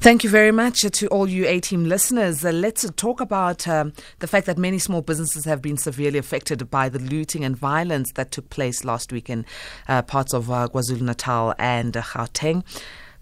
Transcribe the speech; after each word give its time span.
Thank 0.00 0.24
you 0.24 0.30
very 0.30 0.50
much 0.50 0.80
to 0.80 1.06
all 1.08 1.28
you 1.28 1.46
A 1.46 1.60
Team 1.60 1.84
listeners. 1.84 2.42
Uh, 2.42 2.52
let's 2.52 2.90
talk 2.96 3.20
about 3.20 3.68
um, 3.68 3.92
the 4.20 4.26
fact 4.26 4.46
that 4.46 4.56
many 4.56 4.78
small 4.78 5.02
businesses 5.02 5.44
have 5.44 5.60
been 5.60 5.76
severely 5.76 6.18
affected 6.18 6.70
by 6.70 6.88
the 6.88 6.98
looting 6.98 7.44
and 7.44 7.54
violence 7.54 8.10
that 8.14 8.30
took 8.30 8.48
place 8.48 8.82
last 8.82 9.12
week 9.12 9.28
in 9.28 9.44
uh, 9.88 10.00
parts 10.00 10.32
of 10.32 10.50
uh, 10.50 10.68
KwaZulu 10.72 11.02
Natal 11.02 11.54
and 11.58 11.98
uh, 11.98 12.00
Gauteng. 12.00 12.64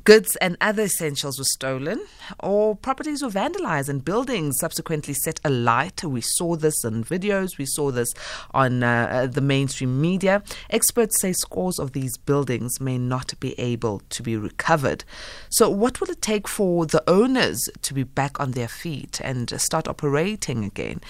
Goods 0.09 0.37
and 0.37 0.57
other 0.63 0.85
essentials 0.85 1.39
were 1.39 1.45
stolen, 1.45 2.01
or 2.41 2.75
properties 2.75 3.23
were 3.23 3.29
vandalized, 3.29 3.91
and 3.91 4.03
buildings 4.03 4.57
subsequently 4.59 5.13
set 5.13 5.39
alight. 5.45 6.03
We 6.03 6.23
saw 6.23 6.57
this 6.57 6.83
in 6.83 7.05
videos, 7.05 7.59
we 7.59 7.67
saw 7.67 7.91
this 7.91 8.09
on 8.53 8.83
uh, 8.83 9.29
the 9.31 9.43
mainstream 9.43 10.01
media. 10.01 10.43
Experts 10.71 11.21
say 11.21 11.35
scores 11.35 11.79
of 11.79 11.93
these 11.93 12.17
buildings 12.17 12.81
may 12.81 12.97
not 12.97 13.39
be 13.39 13.53
able 13.61 14.01
to 14.09 14.23
be 14.23 14.35
recovered. 14.35 15.05
So, 15.51 15.69
what 15.69 16.01
will 16.01 16.09
it 16.09 16.23
take 16.23 16.49
for 16.49 16.87
the 16.87 17.05
owners 17.07 17.69
to 17.83 17.93
be 17.93 18.05
back 18.05 18.41
on 18.41 18.53
their 18.53 18.67
feet 18.67 19.21
and 19.23 19.61
start 19.61 19.87
operating 19.87 20.65
again? 20.65 21.03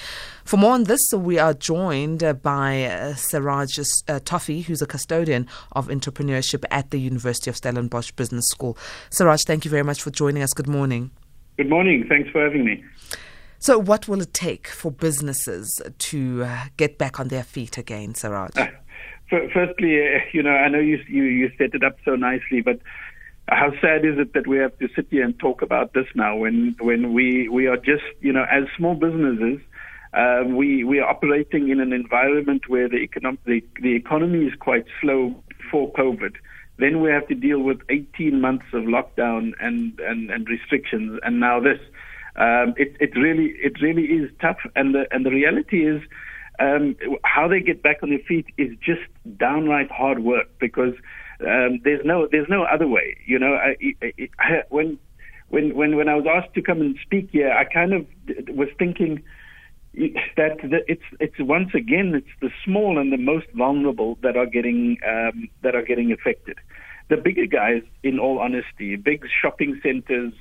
For 0.48 0.56
more 0.56 0.72
on 0.72 0.84
this, 0.84 1.12
we 1.12 1.38
are 1.38 1.52
joined 1.52 2.20
by 2.42 2.84
uh, 2.84 3.12
Seraj 3.12 3.78
uh, 4.08 4.18
Toefy, 4.20 4.64
who's 4.64 4.80
a 4.80 4.86
custodian 4.86 5.46
of 5.72 5.88
entrepreneurship 5.88 6.64
at 6.70 6.90
the 6.90 6.98
University 6.98 7.50
of 7.50 7.56
Stellenbosch 7.56 8.12
Business 8.12 8.48
School. 8.48 8.78
Seraj, 9.10 9.44
thank 9.44 9.66
you 9.66 9.70
very 9.70 9.82
much 9.82 10.00
for 10.00 10.10
joining 10.10 10.42
us. 10.42 10.54
Good 10.54 10.66
morning. 10.66 11.10
Good 11.58 11.68
morning. 11.68 12.06
Thanks 12.08 12.30
for 12.30 12.42
having 12.42 12.64
me. 12.64 12.82
So, 13.58 13.78
what 13.78 14.08
will 14.08 14.22
it 14.22 14.32
take 14.32 14.68
for 14.68 14.90
businesses 14.90 15.82
to 15.98 16.44
uh, 16.44 16.64
get 16.78 16.96
back 16.96 17.20
on 17.20 17.28
their 17.28 17.44
feet 17.44 17.76
again, 17.76 18.14
Seraj? 18.14 18.56
Uh, 19.30 19.40
firstly, 19.52 20.00
uh, 20.00 20.20
you 20.32 20.42
know, 20.42 20.48
I 20.48 20.68
know 20.68 20.78
you, 20.78 20.98
you 21.06 21.24
you 21.24 21.50
set 21.58 21.74
it 21.74 21.84
up 21.84 21.98
so 22.02 22.16
nicely, 22.16 22.62
but 22.62 22.80
how 23.50 23.72
sad 23.78 24.06
is 24.06 24.18
it 24.18 24.32
that 24.32 24.46
we 24.46 24.56
have 24.56 24.74
to 24.78 24.88
sit 24.96 25.08
here 25.10 25.22
and 25.22 25.38
talk 25.38 25.60
about 25.60 25.92
this 25.92 26.06
now 26.14 26.34
when 26.34 26.74
when 26.80 27.12
we 27.12 27.46
we 27.50 27.66
are 27.66 27.76
just 27.76 28.04
you 28.22 28.32
know 28.32 28.46
as 28.50 28.64
small 28.74 28.94
businesses 28.94 29.60
uh, 30.14 30.44
we 30.46 30.84
we 30.84 31.00
are 31.00 31.08
operating 31.08 31.68
in 31.68 31.80
an 31.80 31.92
environment 31.92 32.68
where 32.68 32.88
the, 32.88 32.96
economic, 32.96 33.44
the, 33.44 33.62
the 33.82 33.94
economy 33.94 34.46
is 34.46 34.54
quite 34.58 34.86
slow 35.00 35.34
before 35.58 35.92
COVID. 35.92 36.36
Then 36.78 37.00
we 37.00 37.10
have 37.10 37.26
to 37.28 37.34
deal 37.34 37.60
with 37.60 37.80
18 37.88 38.40
months 38.40 38.66
of 38.72 38.84
lockdown 38.84 39.52
and, 39.60 39.98
and, 39.98 40.30
and 40.30 40.48
restrictions, 40.48 41.18
and 41.22 41.40
now 41.40 41.60
this. 41.60 41.80
Um, 42.36 42.74
it, 42.76 42.96
it 43.00 43.16
really 43.16 43.50
it 43.60 43.82
really 43.82 44.04
is 44.04 44.30
tough, 44.40 44.58
and 44.76 44.94
the 44.94 45.06
and 45.10 45.26
the 45.26 45.30
reality 45.30 45.84
is 45.84 46.00
um, 46.60 46.96
how 47.24 47.48
they 47.48 47.60
get 47.60 47.82
back 47.82 47.98
on 48.02 48.10
their 48.10 48.20
feet 48.20 48.46
is 48.56 48.70
just 48.80 49.02
downright 49.36 49.90
hard 49.90 50.20
work 50.20 50.48
because 50.60 50.94
um, 51.40 51.80
there's 51.84 52.04
no 52.04 52.28
there's 52.30 52.48
no 52.48 52.62
other 52.62 52.86
way. 52.86 53.16
You 53.26 53.38
know, 53.38 53.54
I, 53.54 53.76
I, 54.02 54.28
I, 54.38 54.62
when 54.68 54.98
when 55.48 55.74
when 55.74 55.96
when 55.96 56.08
I 56.08 56.14
was 56.14 56.26
asked 56.26 56.54
to 56.54 56.62
come 56.62 56.80
and 56.80 56.96
speak 57.02 57.30
here, 57.32 57.50
I 57.50 57.64
kind 57.64 57.92
of 57.92 58.06
was 58.48 58.68
thinking 58.78 59.22
that, 60.36 60.84
it's 60.86 61.02
it's 61.20 61.38
once 61.38 61.70
again 61.74 62.14
it's 62.14 62.34
the 62.40 62.50
small 62.64 62.98
and 62.98 63.12
the 63.12 63.16
most 63.16 63.46
vulnerable 63.54 64.18
that 64.22 64.36
are 64.36 64.46
getting 64.46 64.96
um, 65.06 65.48
that 65.62 65.74
are 65.74 65.82
getting 65.82 66.12
affected. 66.12 66.58
The 67.08 67.16
bigger 67.16 67.46
guys, 67.46 67.82
in 68.02 68.18
all 68.18 68.38
honesty, 68.38 68.96
big 68.96 69.24
shopping 69.40 69.80
centers, 69.82 70.34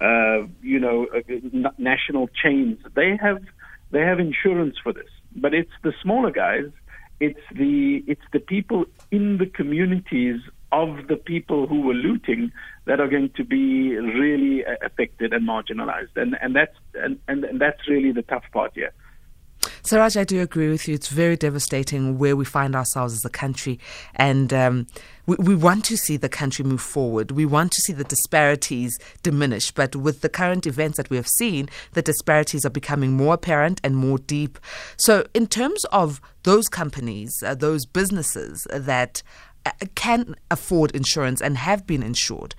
uh, 0.00 0.46
you 0.62 0.78
know, 0.78 1.06
uh, 1.14 1.70
national 1.78 2.28
chains, 2.28 2.78
they 2.94 3.16
have 3.20 3.42
they 3.90 4.00
have 4.00 4.20
insurance 4.20 4.76
for 4.82 4.92
this. 4.92 5.10
But 5.34 5.54
it's 5.54 5.72
the 5.82 5.92
smaller 6.02 6.30
guys, 6.30 6.70
it's 7.20 7.40
the 7.52 8.04
it's 8.06 8.26
the 8.32 8.40
people 8.40 8.84
in 9.10 9.38
the 9.38 9.46
communities 9.46 10.40
of 10.72 11.08
the 11.08 11.16
people 11.16 11.66
who 11.66 11.80
were 11.80 11.94
looting 11.94 12.52
that 12.84 13.00
are 13.00 13.08
going 13.08 13.30
to 13.36 13.44
be 13.44 13.96
really 13.96 14.64
uh, 14.64 14.74
affected 14.84 15.32
and 15.32 15.48
marginalized. 15.48 16.14
And, 16.16 16.36
and, 16.40 16.54
that's, 16.54 16.76
and, 16.94 17.18
and 17.26 17.60
that's 17.60 17.88
really 17.88 18.12
the 18.12 18.22
tough 18.22 18.44
part 18.52 18.72
here. 18.74 18.92
Seraj, 19.82 20.16
I 20.18 20.24
do 20.24 20.40
agree 20.40 20.68
with 20.68 20.86
you. 20.86 20.94
It's 20.94 21.08
very 21.08 21.36
devastating 21.36 22.18
where 22.18 22.36
we 22.36 22.44
find 22.44 22.76
ourselves 22.76 23.14
as 23.14 23.24
a 23.24 23.30
country. 23.30 23.78
And 24.14 24.52
um, 24.52 24.86
we, 25.26 25.36
we 25.36 25.54
want 25.54 25.84
to 25.86 25.96
see 25.96 26.16
the 26.16 26.28
country 26.28 26.64
move 26.64 26.80
forward. 26.80 27.30
We 27.30 27.46
want 27.46 27.72
to 27.72 27.80
see 27.80 27.92
the 27.92 28.04
disparities 28.04 28.98
diminish. 29.22 29.70
But 29.70 29.96
with 29.96 30.20
the 30.20 30.28
current 30.28 30.66
events 30.66 30.96
that 30.96 31.10
we 31.10 31.16
have 31.16 31.28
seen, 31.28 31.68
the 31.92 32.02
disparities 32.02 32.64
are 32.66 32.70
becoming 32.70 33.12
more 33.12 33.34
apparent 33.34 33.80
and 33.82 33.96
more 33.96 34.18
deep. 34.18 34.58
So, 34.96 35.26
in 35.34 35.46
terms 35.46 35.84
of 35.86 36.20
those 36.42 36.68
companies, 36.68 37.32
uh, 37.44 37.54
those 37.54 37.86
businesses 37.86 38.66
that 38.70 39.22
uh, 39.66 39.72
can 39.94 40.34
afford 40.50 40.90
insurance 40.92 41.40
and 41.40 41.56
have 41.58 41.86
been 41.86 42.02
insured. 42.02 42.54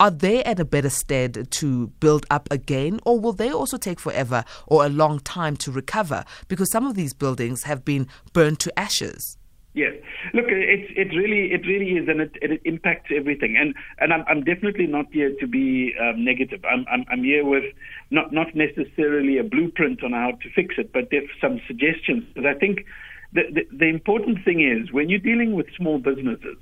Are 0.00 0.10
they 0.10 0.42
at 0.44 0.58
a 0.58 0.64
better 0.64 0.90
stead 0.90 1.50
to 1.52 1.86
build 2.00 2.26
up 2.30 2.48
again, 2.50 3.00
or 3.04 3.20
will 3.20 3.32
they 3.32 3.50
also 3.50 3.76
take 3.76 4.00
forever 4.00 4.44
or 4.66 4.84
a 4.84 4.88
long 4.88 5.20
time 5.20 5.56
to 5.58 5.70
recover? 5.70 6.24
Because 6.48 6.70
some 6.70 6.86
of 6.86 6.94
these 6.94 7.12
buildings 7.12 7.62
have 7.62 7.84
been 7.84 8.08
burned 8.32 8.58
to 8.60 8.78
ashes. 8.78 9.38
Yes, 9.74 9.94
look, 10.32 10.46
it 10.48 10.86
it 10.96 11.16
really 11.16 11.52
it 11.52 11.66
really 11.66 11.98
is, 11.98 12.08
and 12.08 12.20
it, 12.20 12.32
it 12.40 12.60
impacts 12.64 13.10
everything. 13.14 13.56
And 13.56 13.74
and 13.98 14.12
I'm 14.12 14.24
I'm 14.28 14.44
definitely 14.44 14.86
not 14.86 15.06
here 15.12 15.32
to 15.40 15.46
be 15.48 15.92
um, 16.00 16.24
negative. 16.24 16.64
I'm, 16.64 16.86
I'm 16.88 17.04
I'm 17.10 17.24
here 17.24 17.44
with 17.44 17.64
not 18.10 18.32
not 18.32 18.54
necessarily 18.54 19.38
a 19.38 19.42
blueprint 19.42 20.04
on 20.04 20.12
how 20.12 20.30
to 20.30 20.50
fix 20.54 20.76
it, 20.78 20.92
but 20.92 21.08
there's 21.10 21.28
some 21.40 21.60
suggestions. 21.66 22.22
But 22.36 22.46
I 22.46 22.54
think 22.54 22.86
the, 23.32 23.42
the, 23.52 23.76
the 23.76 23.86
important 23.86 24.44
thing 24.44 24.60
is 24.62 24.92
when 24.92 25.08
you're 25.08 25.18
dealing 25.18 25.54
with 25.54 25.66
small 25.76 25.98
businesses 25.98 26.56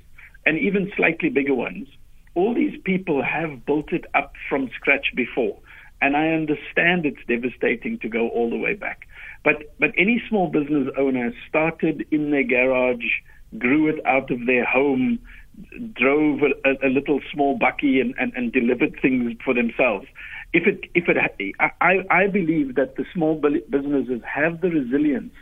and 0.47 0.57
even 0.57 0.91
slightly 0.97 1.29
bigger 1.29 1.53
ones, 1.53 1.87
all 2.35 2.53
these 2.53 2.79
people 2.83 3.23
have 3.23 3.65
built 3.65 3.91
it 3.91 4.05
up 4.13 4.33
from 4.49 4.69
scratch 4.75 5.07
before. 5.15 5.57
And 6.01 6.17
I 6.17 6.29
understand 6.29 7.05
it's 7.05 7.25
devastating 7.27 7.99
to 7.99 8.09
go 8.09 8.27
all 8.29 8.49
the 8.49 8.57
way 8.57 8.73
back. 8.73 9.07
But, 9.43 9.73
but 9.79 9.91
any 9.97 10.21
small 10.27 10.49
business 10.49 10.89
owner 10.97 11.33
started 11.47 12.05
in 12.11 12.31
their 12.31 12.43
garage, 12.43 13.05
grew 13.57 13.87
it 13.87 14.05
out 14.05 14.31
of 14.31 14.45
their 14.45 14.65
home, 14.65 15.19
drove 15.93 16.41
a, 16.41 16.87
a 16.87 16.89
little 16.89 17.21
small 17.31 17.57
bakkie 17.57 18.01
and, 18.01 18.15
and, 18.17 18.33
and, 18.35 18.51
delivered 18.51 18.97
things 19.01 19.33
for 19.45 19.53
themselves. 19.53 20.07
If 20.51 20.67
it, 20.67 20.89
if 20.95 21.05
it, 21.07 21.55
I, 21.79 22.05
I 22.09 22.27
believe 22.27 22.75
that 22.75 22.95
the 22.95 23.05
small 23.13 23.35
businesses 23.35 24.21
have 24.25 24.61
the 24.61 24.69
resilience 24.69 25.33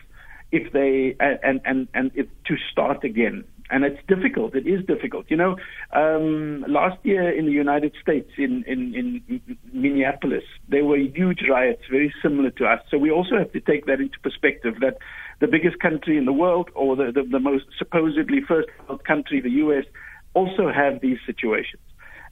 if 0.51 0.71
they 0.73 1.15
and 1.19 1.61
and 1.65 1.87
and 1.93 2.11
if, 2.13 2.27
to 2.45 2.55
start 2.71 3.03
again. 3.03 3.43
And 3.71 3.85
it's 3.85 3.99
difficult. 4.07 4.53
It 4.53 4.67
is 4.67 4.85
difficult. 4.85 5.27
You 5.29 5.37
know, 5.37 5.55
um, 5.93 6.65
last 6.67 6.97
year 7.03 7.31
in 7.31 7.45
the 7.45 7.53
United 7.53 7.93
States, 8.01 8.29
in, 8.37 8.65
in, 8.67 8.93
in 8.93 9.57
Minneapolis, 9.71 10.43
there 10.67 10.83
were 10.83 10.97
huge 10.97 11.43
riots, 11.49 11.81
very 11.89 12.13
similar 12.21 12.51
to 12.51 12.65
us. 12.65 12.81
So 12.91 12.97
we 12.97 13.09
also 13.09 13.37
have 13.37 13.51
to 13.53 13.61
take 13.61 13.85
that 13.85 14.01
into 14.01 14.19
perspective. 14.19 14.75
That 14.81 14.97
the 15.39 15.47
biggest 15.47 15.79
country 15.79 16.17
in 16.17 16.25
the 16.25 16.33
world, 16.33 16.69
or 16.75 16.97
the, 16.97 17.13
the, 17.13 17.23
the 17.23 17.39
most 17.39 17.65
supposedly 17.77 18.41
first 18.45 18.67
world 18.87 19.05
country, 19.05 19.39
the 19.39 19.49
U.S., 19.65 19.85
also 20.33 20.69
have 20.69 20.99
these 21.01 21.17
situations. 21.25 21.81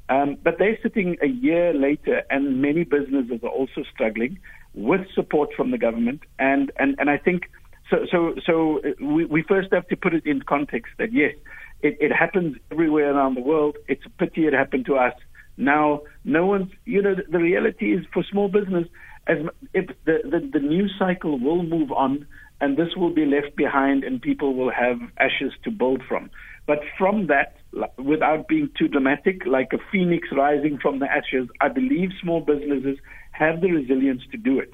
Um, 0.09 0.37
but 0.43 0.57
they're 0.57 0.77
sitting 0.83 1.17
a 1.21 1.27
year 1.27 1.73
later, 1.73 2.23
and 2.29 2.61
many 2.61 2.83
businesses 2.83 3.39
are 3.43 3.49
also 3.49 3.83
struggling 3.93 4.39
with 4.73 5.01
support 5.13 5.51
from 5.55 5.71
the 5.71 5.77
government. 5.77 6.21
And, 6.37 6.71
and, 6.77 6.95
and 6.99 7.09
I 7.09 7.17
think 7.17 7.43
so, 7.89 7.97
so, 8.11 8.35
so 8.45 8.79
uh, 8.79 9.05
we, 9.05 9.25
we 9.25 9.43
first 9.43 9.69
have 9.71 9.87
to 9.87 9.95
put 9.95 10.13
it 10.13 10.25
in 10.25 10.41
context 10.41 10.93
that 10.97 11.11
yes, 11.13 11.33
it, 11.81 11.97
it 11.99 12.11
happens 12.11 12.57
everywhere 12.71 13.13
around 13.13 13.35
the 13.35 13.41
world. 13.41 13.77
It's 13.87 14.05
a 14.05 14.09
pity 14.09 14.45
it 14.45 14.53
happened 14.53 14.85
to 14.87 14.95
us. 14.95 15.13
Now, 15.57 16.01
no 16.23 16.45
one's, 16.45 16.71
you 16.85 17.01
know, 17.01 17.15
the, 17.15 17.23
the 17.29 17.39
reality 17.39 17.93
is 17.93 18.05
for 18.13 18.23
small 18.31 18.47
business, 18.47 18.87
as 19.27 19.37
if 19.73 19.87
the, 20.05 20.19
the, 20.23 20.49
the 20.53 20.59
news 20.59 20.93
cycle 20.97 21.39
will 21.39 21.63
move 21.63 21.91
on 21.91 22.25
and 22.61 22.77
this 22.77 22.95
will 22.95 23.13
be 23.13 23.25
left 23.25 23.55
behind 23.55 24.03
and 24.03 24.21
people 24.21 24.53
will 24.55 24.71
have 24.71 24.99
ashes 25.17 25.53
to 25.63 25.71
build 25.71 26.01
from. 26.07 26.29
But 26.67 26.79
from 26.97 27.27
that, 27.27 27.55
without 27.97 28.47
being 28.47 28.69
too 28.77 28.87
dramatic, 28.87 29.45
like 29.45 29.69
a 29.73 29.79
phoenix 29.91 30.27
rising 30.31 30.77
from 30.81 30.99
the 30.99 31.09
ashes, 31.11 31.49
I 31.61 31.69
believe 31.69 32.09
small 32.21 32.41
businesses 32.41 32.97
have 33.31 33.61
the 33.61 33.71
resilience 33.71 34.21
to 34.31 34.37
do 34.37 34.59
it. 34.59 34.71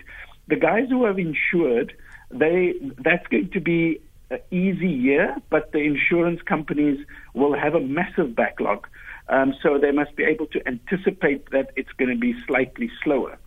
The 0.48 0.56
guys 0.56 0.90
who 0.90 1.06
have 1.06 1.18
insured, 1.18 1.94
they 2.32 2.74
that's 3.04 3.28
going 3.28 3.50
to 3.54 3.60
be 3.60 4.02
an 4.30 4.40
easy 4.52 4.90
year, 4.90 5.36
but 5.50 5.72
the 5.72 5.80
insurance 5.80 6.42
companies 6.42 7.06
will 7.34 7.56
have 7.58 7.76
a 7.76 7.80
massive 7.80 8.36
backlog. 8.36 8.88
Um, 9.28 9.54
so 9.62 9.78
they 9.80 9.92
must 9.92 10.16
be 10.16 10.24
able 10.24 10.48
to 10.48 10.68
anticipate 10.68 11.50
that 11.52 11.72
it's 11.76 11.92
going 11.98 12.12
to 12.12 12.20
be 12.20 12.36
slightly 12.48 12.92
slower. 13.04 13.38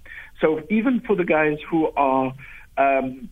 So 0.41 0.63
even 0.71 1.01
for 1.01 1.17
the 1.17 1.25
guys 1.25 1.59
who 1.69 1.91
are, 1.97 2.33
um, 2.77 3.29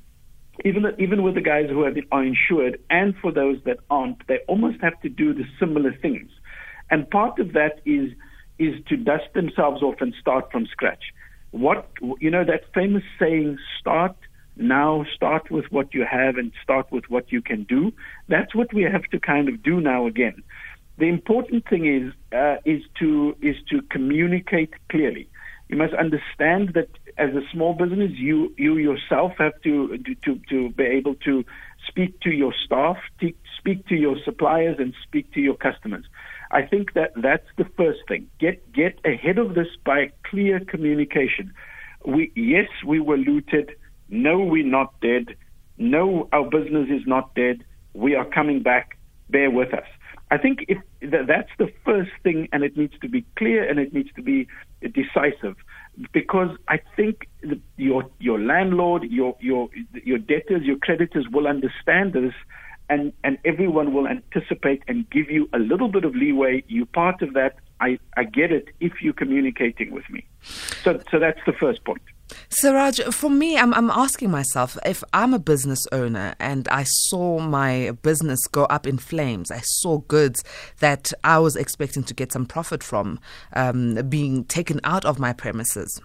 even 0.64 0.84
even 0.98 1.22
with 1.22 1.34
the 1.34 1.40
guys 1.40 1.68
who 1.68 1.82
have, 1.84 1.96
are 2.10 2.24
insured, 2.24 2.80
and 2.90 3.14
for 3.20 3.32
those 3.32 3.58
that 3.64 3.78
aren't, 3.90 4.26
they 4.26 4.38
almost 4.48 4.80
have 4.80 5.00
to 5.02 5.08
do 5.08 5.34
the 5.34 5.44
similar 5.58 5.92
things. 5.92 6.30
And 6.90 7.08
part 7.10 7.38
of 7.38 7.52
that 7.52 7.80
is 7.84 8.12
is 8.58 8.74
to 8.88 8.96
dust 8.96 9.32
themselves 9.34 9.82
off 9.82 9.96
and 10.00 10.14
start 10.20 10.50
from 10.50 10.66
scratch. 10.66 11.12
What 11.50 11.88
you 12.20 12.30
know 12.30 12.44
that 12.44 12.62
famous 12.74 13.04
saying, 13.18 13.58
"Start." 13.80 14.16
Now 14.56 15.04
start 15.14 15.50
with 15.50 15.66
what 15.70 15.94
you 15.94 16.04
have 16.10 16.36
and 16.36 16.52
start 16.62 16.90
with 16.90 17.04
what 17.08 17.30
you 17.30 17.42
can 17.42 17.64
do. 17.64 17.92
That's 18.28 18.54
what 18.54 18.72
we 18.72 18.82
have 18.82 19.04
to 19.12 19.20
kind 19.20 19.48
of 19.48 19.62
do 19.62 19.80
now 19.80 20.06
again. 20.06 20.42
The 20.98 21.06
important 21.06 21.68
thing 21.68 21.86
is 21.86 22.12
uh, 22.36 22.56
is 22.64 22.82
to 23.00 23.36
is 23.42 23.56
to 23.70 23.82
communicate 23.82 24.72
clearly. 24.88 25.28
You 25.68 25.76
must 25.76 25.94
understand 25.94 26.70
that 26.74 26.88
as 27.18 27.30
a 27.34 27.42
small 27.52 27.74
business, 27.74 28.12
you 28.14 28.54
you 28.56 28.76
yourself 28.76 29.32
have 29.38 29.60
to 29.62 29.98
to 30.24 30.40
to 30.48 30.70
be 30.70 30.84
able 30.84 31.14
to 31.26 31.44
speak 31.86 32.20
to 32.20 32.30
your 32.30 32.54
staff, 32.64 32.96
speak 33.58 33.86
to 33.88 33.94
your 33.94 34.16
suppliers, 34.24 34.76
and 34.78 34.94
speak 35.02 35.32
to 35.34 35.40
your 35.40 35.54
customers. 35.54 36.04
I 36.50 36.62
think 36.62 36.94
that 36.94 37.12
that's 37.16 37.46
the 37.56 37.66
first 37.76 38.00
thing. 38.08 38.28
Get 38.38 38.72
get 38.72 38.98
ahead 39.04 39.38
of 39.38 39.54
this 39.54 39.68
by 39.84 40.12
clear 40.24 40.60
communication. 40.60 41.52
We 42.04 42.32
yes, 42.34 42.68
we 42.86 43.00
were 43.00 43.18
looted. 43.18 43.72
No, 44.08 44.38
we're 44.38 44.64
not 44.66 45.00
dead. 45.00 45.36
No, 45.78 46.28
our 46.32 46.48
business 46.48 46.88
is 46.90 47.06
not 47.06 47.34
dead. 47.34 47.64
We 47.94 48.14
are 48.14 48.24
coming 48.24 48.62
back. 48.62 48.98
Bear 49.28 49.50
with 49.50 49.74
us. 49.74 49.86
I 50.30 50.38
think 50.38 50.64
if 50.68 50.78
that's 51.00 51.50
the 51.58 51.72
first 51.84 52.10
thing, 52.22 52.48
and 52.52 52.64
it 52.64 52.76
needs 52.76 52.94
to 53.00 53.08
be 53.08 53.24
clear 53.36 53.68
and 53.68 53.78
it 53.78 53.92
needs 53.92 54.10
to 54.14 54.22
be 54.22 54.48
decisive, 54.80 55.56
because 56.12 56.56
I 56.68 56.80
think 56.96 57.28
your 57.76 58.08
your 58.18 58.40
landlord, 58.40 59.04
your 59.04 59.36
your 59.40 59.68
your 59.92 60.18
debtors, 60.18 60.62
your 60.62 60.78
creditors 60.78 61.26
will 61.32 61.46
understand 61.46 62.12
this, 62.12 62.34
and 62.88 63.12
and 63.22 63.38
everyone 63.44 63.94
will 63.94 64.08
anticipate 64.08 64.82
and 64.88 65.08
give 65.10 65.30
you 65.30 65.48
a 65.52 65.58
little 65.58 65.88
bit 65.88 66.04
of 66.04 66.14
leeway. 66.14 66.64
You're 66.66 66.86
part 66.86 67.22
of 67.22 67.34
that. 67.34 67.56
I 67.80 67.98
I 68.16 68.24
get 68.24 68.50
it 68.50 68.68
if 68.80 69.00
you're 69.00 69.12
communicating 69.12 69.92
with 69.92 70.08
me. 70.10 70.26
So 70.42 71.00
so 71.10 71.18
that's 71.18 71.40
the 71.46 71.52
first 71.52 71.84
point. 71.84 72.02
Seraj, 72.50 73.12
for 73.12 73.30
me, 73.30 73.56
I'm, 73.56 73.72
I'm 73.74 73.90
asking 73.90 74.30
myself 74.30 74.76
if 74.84 75.04
I'm 75.12 75.34
a 75.34 75.38
business 75.38 75.86
owner 75.92 76.34
and 76.40 76.66
I 76.68 76.84
saw 76.84 77.38
my 77.38 77.92
business 78.02 78.46
go 78.46 78.64
up 78.64 78.86
in 78.86 78.98
flames, 78.98 79.50
I 79.50 79.60
saw 79.60 79.98
goods 79.98 80.42
that 80.80 81.12
I 81.22 81.38
was 81.38 81.56
expecting 81.56 82.02
to 82.04 82.14
get 82.14 82.32
some 82.32 82.46
profit 82.46 82.82
from 82.82 83.20
um, 83.52 83.94
being 84.08 84.44
taken 84.44 84.80
out 84.84 85.04
of 85.04 85.18
my 85.18 85.32
premises. 85.32 86.00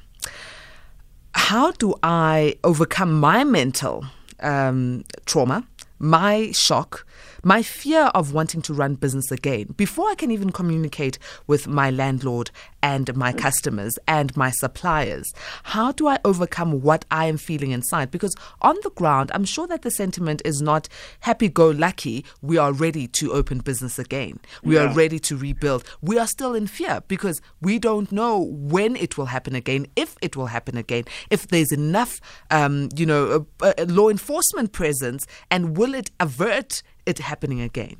How 1.33 1.71
do 1.71 1.95
I 2.03 2.55
overcome 2.63 3.19
my 3.19 3.43
mental 3.43 4.05
um, 4.41 5.05
trauma, 5.25 5.65
my 5.99 6.51
shock? 6.51 7.05
my 7.43 7.63
fear 7.63 8.03
of 8.13 8.33
wanting 8.33 8.61
to 8.61 8.73
run 8.73 8.95
business 8.95 9.31
again 9.31 9.73
before 9.77 10.09
I 10.09 10.15
can 10.15 10.31
even 10.31 10.51
communicate 10.51 11.17
with 11.47 11.67
my 11.67 11.89
landlord 11.89 12.51
and 12.83 13.15
my 13.15 13.31
customers 13.33 13.97
and 14.07 14.35
my 14.35 14.49
suppliers? 14.49 15.33
How 15.63 15.91
do 15.91 16.07
I 16.07 16.17
overcome 16.25 16.81
what 16.81 17.05
I 17.11 17.25
am 17.25 17.37
feeling 17.37 17.71
inside? 17.71 18.11
Because 18.11 18.35
on 18.61 18.75
the 18.83 18.91
ground, 18.91 19.31
I'm 19.33 19.45
sure 19.45 19.67
that 19.67 19.81
the 19.81 19.91
sentiment 19.91 20.41
is 20.45 20.61
not 20.61 20.87
happy 21.21 21.49
go 21.49 21.69
lucky. 21.69 22.25
We 22.41 22.57
are 22.57 22.73
ready 22.73 23.07
to 23.07 23.33
open 23.33 23.59
business 23.59 23.99
again. 23.99 24.39
We 24.63 24.75
yeah. 24.75 24.83
are 24.83 24.93
ready 24.93 25.19
to 25.19 25.37
rebuild. 25.37 25.83
We 26.01 26.17
are 26.17 26.27
still 26.27 26.55
in 26.55 26.67
fear 26.67 27.01
because 27.07 27.41
we 27.61 27.79
don't 27.79 28.11
know 28.11 28.39
when 28.39 28.95
it 28.95 29.17
will 29.17 29.25
happen 29.25 29.55
again, 29.55 29.87
if 29.95 30.15
it 30.21 30.35
will 30.35 30.47
happen 30.47 30.77
again, 30.77 31.05
if 31.29 31.47
there's 31.47 31.71
enough, 31.71 32.19
um, 32.49 32.89
you 32.95 33.05
know, 33.05 33.45
uh, 33.61 33.73
uh, 33.77 33.85
law 33.87 34.09
enforcement 34.09 34.71
presence, 34.71 35.25
and 35.49 35.77
will 35.77 35.93
it 35.93 36.11
avert 36.19 36.83
it 37.05 37.19
happening 37.19 37.61
again? 37.61 37.97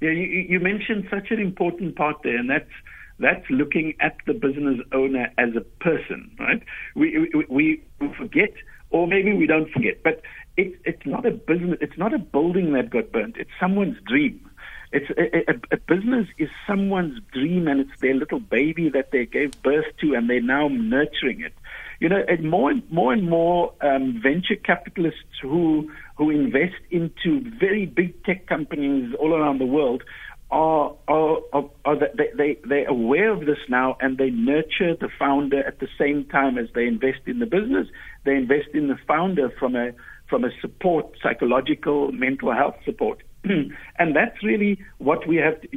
Yeah, 0.00 0.10
you, 0.10 0.46
you 0.48 0.60
mentioned 0.60 1.08
such 1.10 1.30
an 1.30 1.40
important 1.40 1.96
part 1.96 2.16
there, 2.22 2.36
and 2.36 2.48
that's 2.48 2.70
that's 3.18 3.44
looking 3.50 3.94
at 4.00 4.16
the 4.26 4.34
business 4.34 4.80
owner 4.92 5.30
as 5.38 5.50
a 5.56 5.60
person, 5.82 6.30
right? 6.38 6.62
We, 6.94 7.30
we, 7.48 7.82
we 8.00 8.14
forget, 8.16 8.52
or 8.90 9.06
maybe 9.06 9.32
we 9.32 9.46
don't 9.46 9.70
forget, 9.70 10.02
but 10.02 10.22
it, 10.56 10.78
it's 10.84 11.04
not 11.04 11.26
a 11.26 11.30
business, 11.30 11.78
it's 11.80 11.98
not 11.98 12.14
a 12.14 12.18
building 12.18 12.72
that 12.72 12.90
got 12.90 13.12
burnt, 13.12 13.36
it's 13.36 13.50
someone's 13.60 13.98
dream. 14.06 14.48
It's 14.90 15.10
a, 15.10 15.50
a, 15.50 15.54
a, 15.72 15.76
business 15.76 16.28
is 16.38 16.48
someone's 16.66 17.20
dream, 17.32 17.68
and 17.68 17.80
it's 17.80 18.00
their 18.00 18.14
little 18.14 18.40
baby 18.40 18.88
that 18.88 19.10
they 19.10 19.26
gave 19.26 19.60
birth 19.62 19.84
to, 20.00 20.14
and 20.14 20.30
they're 20.30 20.40
now 20.40 20.68
nurturing 20.68 21.42
it. 21.42 21.52
You 22.00 22.08
know, 22.08 22.24
and 22.26 22.48
more 22.48 22.70
and 22.70 22.90
more 22.90 23.12
and 23.12 23.28
more 23.28 23.74
um, 23.82 24.18
venture 24.22 24.56
capitalists 24.56 25.40
who 25.42 25.90
who 26.16 26.30
invest 26.30 26.80
into 26.90 27.44
very 27.60 27.84
big 27.84 28.24
tech 28.24 28.46
companies 28.46 29.14
all 29.18 29.34
around 29.34 29.58
the 29.58 29.66
world 29.66 30.04
are 30.50 30.94
are, 31.06 31.38
are, 31.52 31.64
are 31.84 31.96
they, 31.96 32.28
they 32.36 32.58
they're 32.64 32.88
aware 32.88 33.30
of 33.32 33.40
this 33.40 33.58
now 33.68 33.96
and 34.00 34.18
they 34.18 34.30
nurture 34.30 34.96
the 34.98 35.08
founder 35.18 35.62
at 35.62 35.78
the 35.80 35.88
same 35.98 36.24
time 36.24 36.58
as 36.58 36.68
they 36.74 36.86
invest 36.86 37.20
in 37.26 37.38
the 37.38 37.46
business. 37.46 37.88
They 38.24 38.34
invest 38.34 38.68
in 38.74 38.88
the 38.88 38.96
founder 39.06 39.50
from 39.58 39.76
a 39.76 39.92
from 40.28 40.44
a 40.44 40.50
support, 40.60 41.06
psychological, 41.22 42.12
mental 42.12 42.52
health 42.52 42.76
support. 42.84 43.22
and 43.44 44.16
that's 44.16 44.42
really 44.42 44.78
what 44.98 45.26
we 45.26 45.36
have. 45.36 45.60
To, 45.62 45.68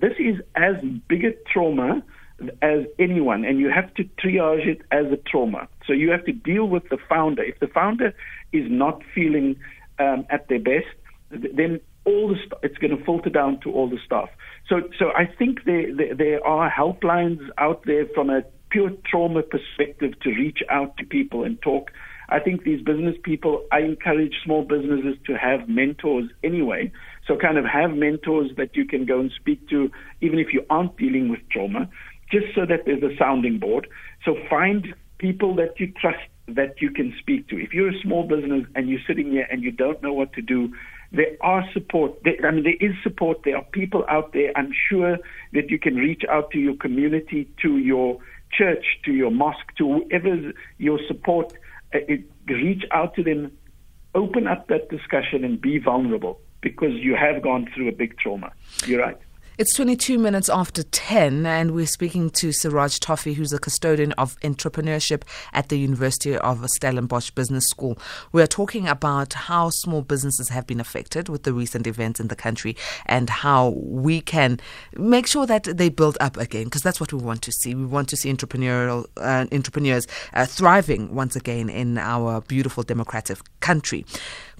this 0.00 0.14
is 0.18 0.40
as 0.56 0.76
big 1.08 1.24
a 1.24 1.32
trauma 1.52 2.02
as 2.60 2.86
anyone, 2.98 3.44
and 3.44 3.58
you 3.58 3.70
have 3.70 3.92
to 3.94 4.04
triage 4.04 4.66
it 4.66 4.82
as 4.90 5.06
a 5.12 5.16
trauma. 5.16 5.68
So 5.86 5.92
you 5.92 6.10
have 6.10 6.24
to 6.24 6.32
deal 6.32 6.66
with 6.66 6.88
the 6.88 6.98
founder. 7.08 7.42
If 7.42 7.60
the 7.60 7.68
founder 7.68 8.14
is 8.52 8.64
not 8.68 9.02
feeling 9.14 9.56
um, 9.98 10.26
at 10.30 10.48
their 10.48 10.58
best, 10.58 10.86
then 11.32 11.80
all 12.04 12.28
the 12.28 12.36
st- 12.36 12.60
it's 12.62 12.78
going 12.78 12.96
to 12.96 13.04
filter 13.04 13.30
down 13.30 13.60
to 13.62 13.72
all 13.72 13.88
the 13.88 13.98
staff. 14.04 14.28
So, 14.68 14.82
so 14.98 15.06
I 15.16 15.26
think 15.26 15.64
there, 15.64 15.94
there, 15.94 16.14
there 16.14 16.46
are 16.46 16.70
helplines 16.70 17.40
out 17.58 17.84
there 17.86 18.06
from 18.14 18.30
a 18.30 18.42
pure 18.70 18.90
trauma 19.10 19.42
perspective 19.42 20.18
to 20.20 20.30
reach 20.30 20.60
out 20.70 20.96
to 20.98 21.04
people 21.04 21.44
and 21.44 21.60
talk. 21.62 21.90
I 22.28 22.38
think 22.38 22.64
these 22.64 22.82
business 22.82 23.16
people, 23.22 23.66
I 23.70 23.80
encourage 23.80 24.34
small 24.44 24.62
businesses 24.62 25.16
to 25.26 25.34
have 25.34 25.68
mentors 25.68 26.30
anyway. 26.42 26.92
So, 27.26 27.36
kind 27.36 27.58
of 27.58 27.64
have 27.64 27.90
mentors 27.90 28.50
that 28.56 28.76
you 28.76 28.84
can 28.84 29.06
go 29.06 29.20
and 29.20 29.30
speak 29.38 29.68
to, 29.68 29.90
even 30.20 30.38
if 30.38 30.48
you 30.52 30.64
aren't 30.70 30.96
dealing 30.96 31.28
with 31.28 31.40
trauma 31.50 31.88
just 32.32 32.46
so 32.54 32.64
that 32.66 32.86
there's 32.86 33.02
a 33.02 33.14
sounding 33.18 33.58
board. 33.58 33.86
So 34.24 34.34
find 34.48 34.94
people 35.18 35.54
that 35.56 35.78
you 35.78 35.92
trust 36.00 36.18
that 36.48 36.80
you 36.80 36.90
can 36.90 37.14
speak 37.20 37.48
to. 37.48 37.62
If 37.62 37.72
you're 37.72 37.90
a 37.90 38.00
small 38.02 38.26
business 38.26 38.64
and 38.74 38.88
you're 38.88 39.00
sitting 39.06 39.30
here 39.30 39.46
and 39.50 39.62
you 39.62 39.70
don't 39.70 40.02
know 40.02 40.12
what 40.12 40.32
to 40.32 40.42
do, 40.42 40.72
there 41.12 41.36
are 41.42 41.64
support. 41.72 42.22
There, 42.24 42.34
I 42.44 42.50
mean, 42.50 42.64
there 42.64 42.90
is 42.90 42.96
support. 43.02 43.42
There 43.44 43.56
are 43.56 43.64
people 43.64 44.04
out 44.08 44.32
there. 44.32 44.50
I'm 44.56 44.72
sure 44.88 45.18
that 45.52 45.70
you 45.70 45.78
can 45.78 45.96
reach 45.96 46.22
out 46.28 46.50
to 46.52 46.58
your 46.58 46.74
community, 46.76 47.48
to 47.62 47.76
your 47.76 48.18
church, 48.50 48.84
to 49.04 49.12
your 49.12 49.30
mosque, 49.30 49.74
to 49.78 50.00
whoever 50.00 50.52
your 50.78 50.98
support. 51.06 51.52
Uh, 51.94 51.98
it, 52.08 52.24
reach 52.48 52.84
out 52.90 53.14
to 53.14 53.22
them, 53.22 53.52
open 54.14 54.46
up 54.46 54.68
that 54.68 54.88
discussion, 54.88 55.44
and 55.44 55.60
be 55.60 55.78
vulnerable 55.78 56.40
because 56.62 56.94
you 56.94 57.14
have 57.14 57.42
gone 57.42 57.68
through 57.74 57.88
a 57.88 57.92
big 57.92 58.18
trauma. 58.18 58.50
You're 58.86 59.00
right. 59.00 59.18
It's 59.58 59.74
22 59.74 60.18
minutes 60.18 60.48
after 60.48 60.82
10, 60.82 61.44
and 61.44 61.72
we're 61.72 61.84
speaking 61.84 62.30
to 62.30 62.48
Seraj 62.48 62.98
Toefy, 62.98 63.34
who's 63.34 63.52
a 63.52 63.58
custodian 63.58 64.12
of 64.12 64.40
entrepreneurship 64.40 65.24
at 65.52 65.68
the 65.68 65.78
University 65.78 66.34
of 66.38 66.64
Stellenbosch 66.70 67.32
Business 67.32 67.66
School. 67.66 67.98
We 68.32 68.40
are 68.40 68.46
talking 68.46 68.88
about 68.88 69.34
how 69.34 69.68
small 69.68 70.00
businesses 70.00 70.48
have 70.48 70.66
been 70.66 70.80
affected 70.80 71.28
with 71.28 71.42
the 71.42 71.52
recent 71.52 71.86
events 71.86 72.18
in 72.18 72.28
the 72.28 72.34
country 72.34 72.78
and 73.04 73.28
how 73.28 73.74
we 73.76 74.22
can 74.22 74.58
make 74.96 75.26
sure 75.26 75.44
that 75.44 75.64
they 75.64 75.90
build 75.90 76.16
up 76.18 76.38
again, 76.38 76.64
because 76.64 76.82
that's 76.82 76.98
what 76.98 77.12
we 77.12 77.18
want 77.18 77.42
to 77.42 77.52
see. 77.52 77.74
We 77.74 77.84
want 77.84 78.08
to 78.08 78.16
see 78.16 78.32
entrepreneurial 78.32 79.04
uh, 79.18 79.44
entrepreneurs 79.52 80.06
uh, 80.32 80.46
thriving 80.46 81.14
once 81.14 81.36
again 81.36 81.68
in 81.68 81.98
our 81.98 82.40
beautiful 82.40 82.84
democratic 82.84 83.36
country. 83.60 84.06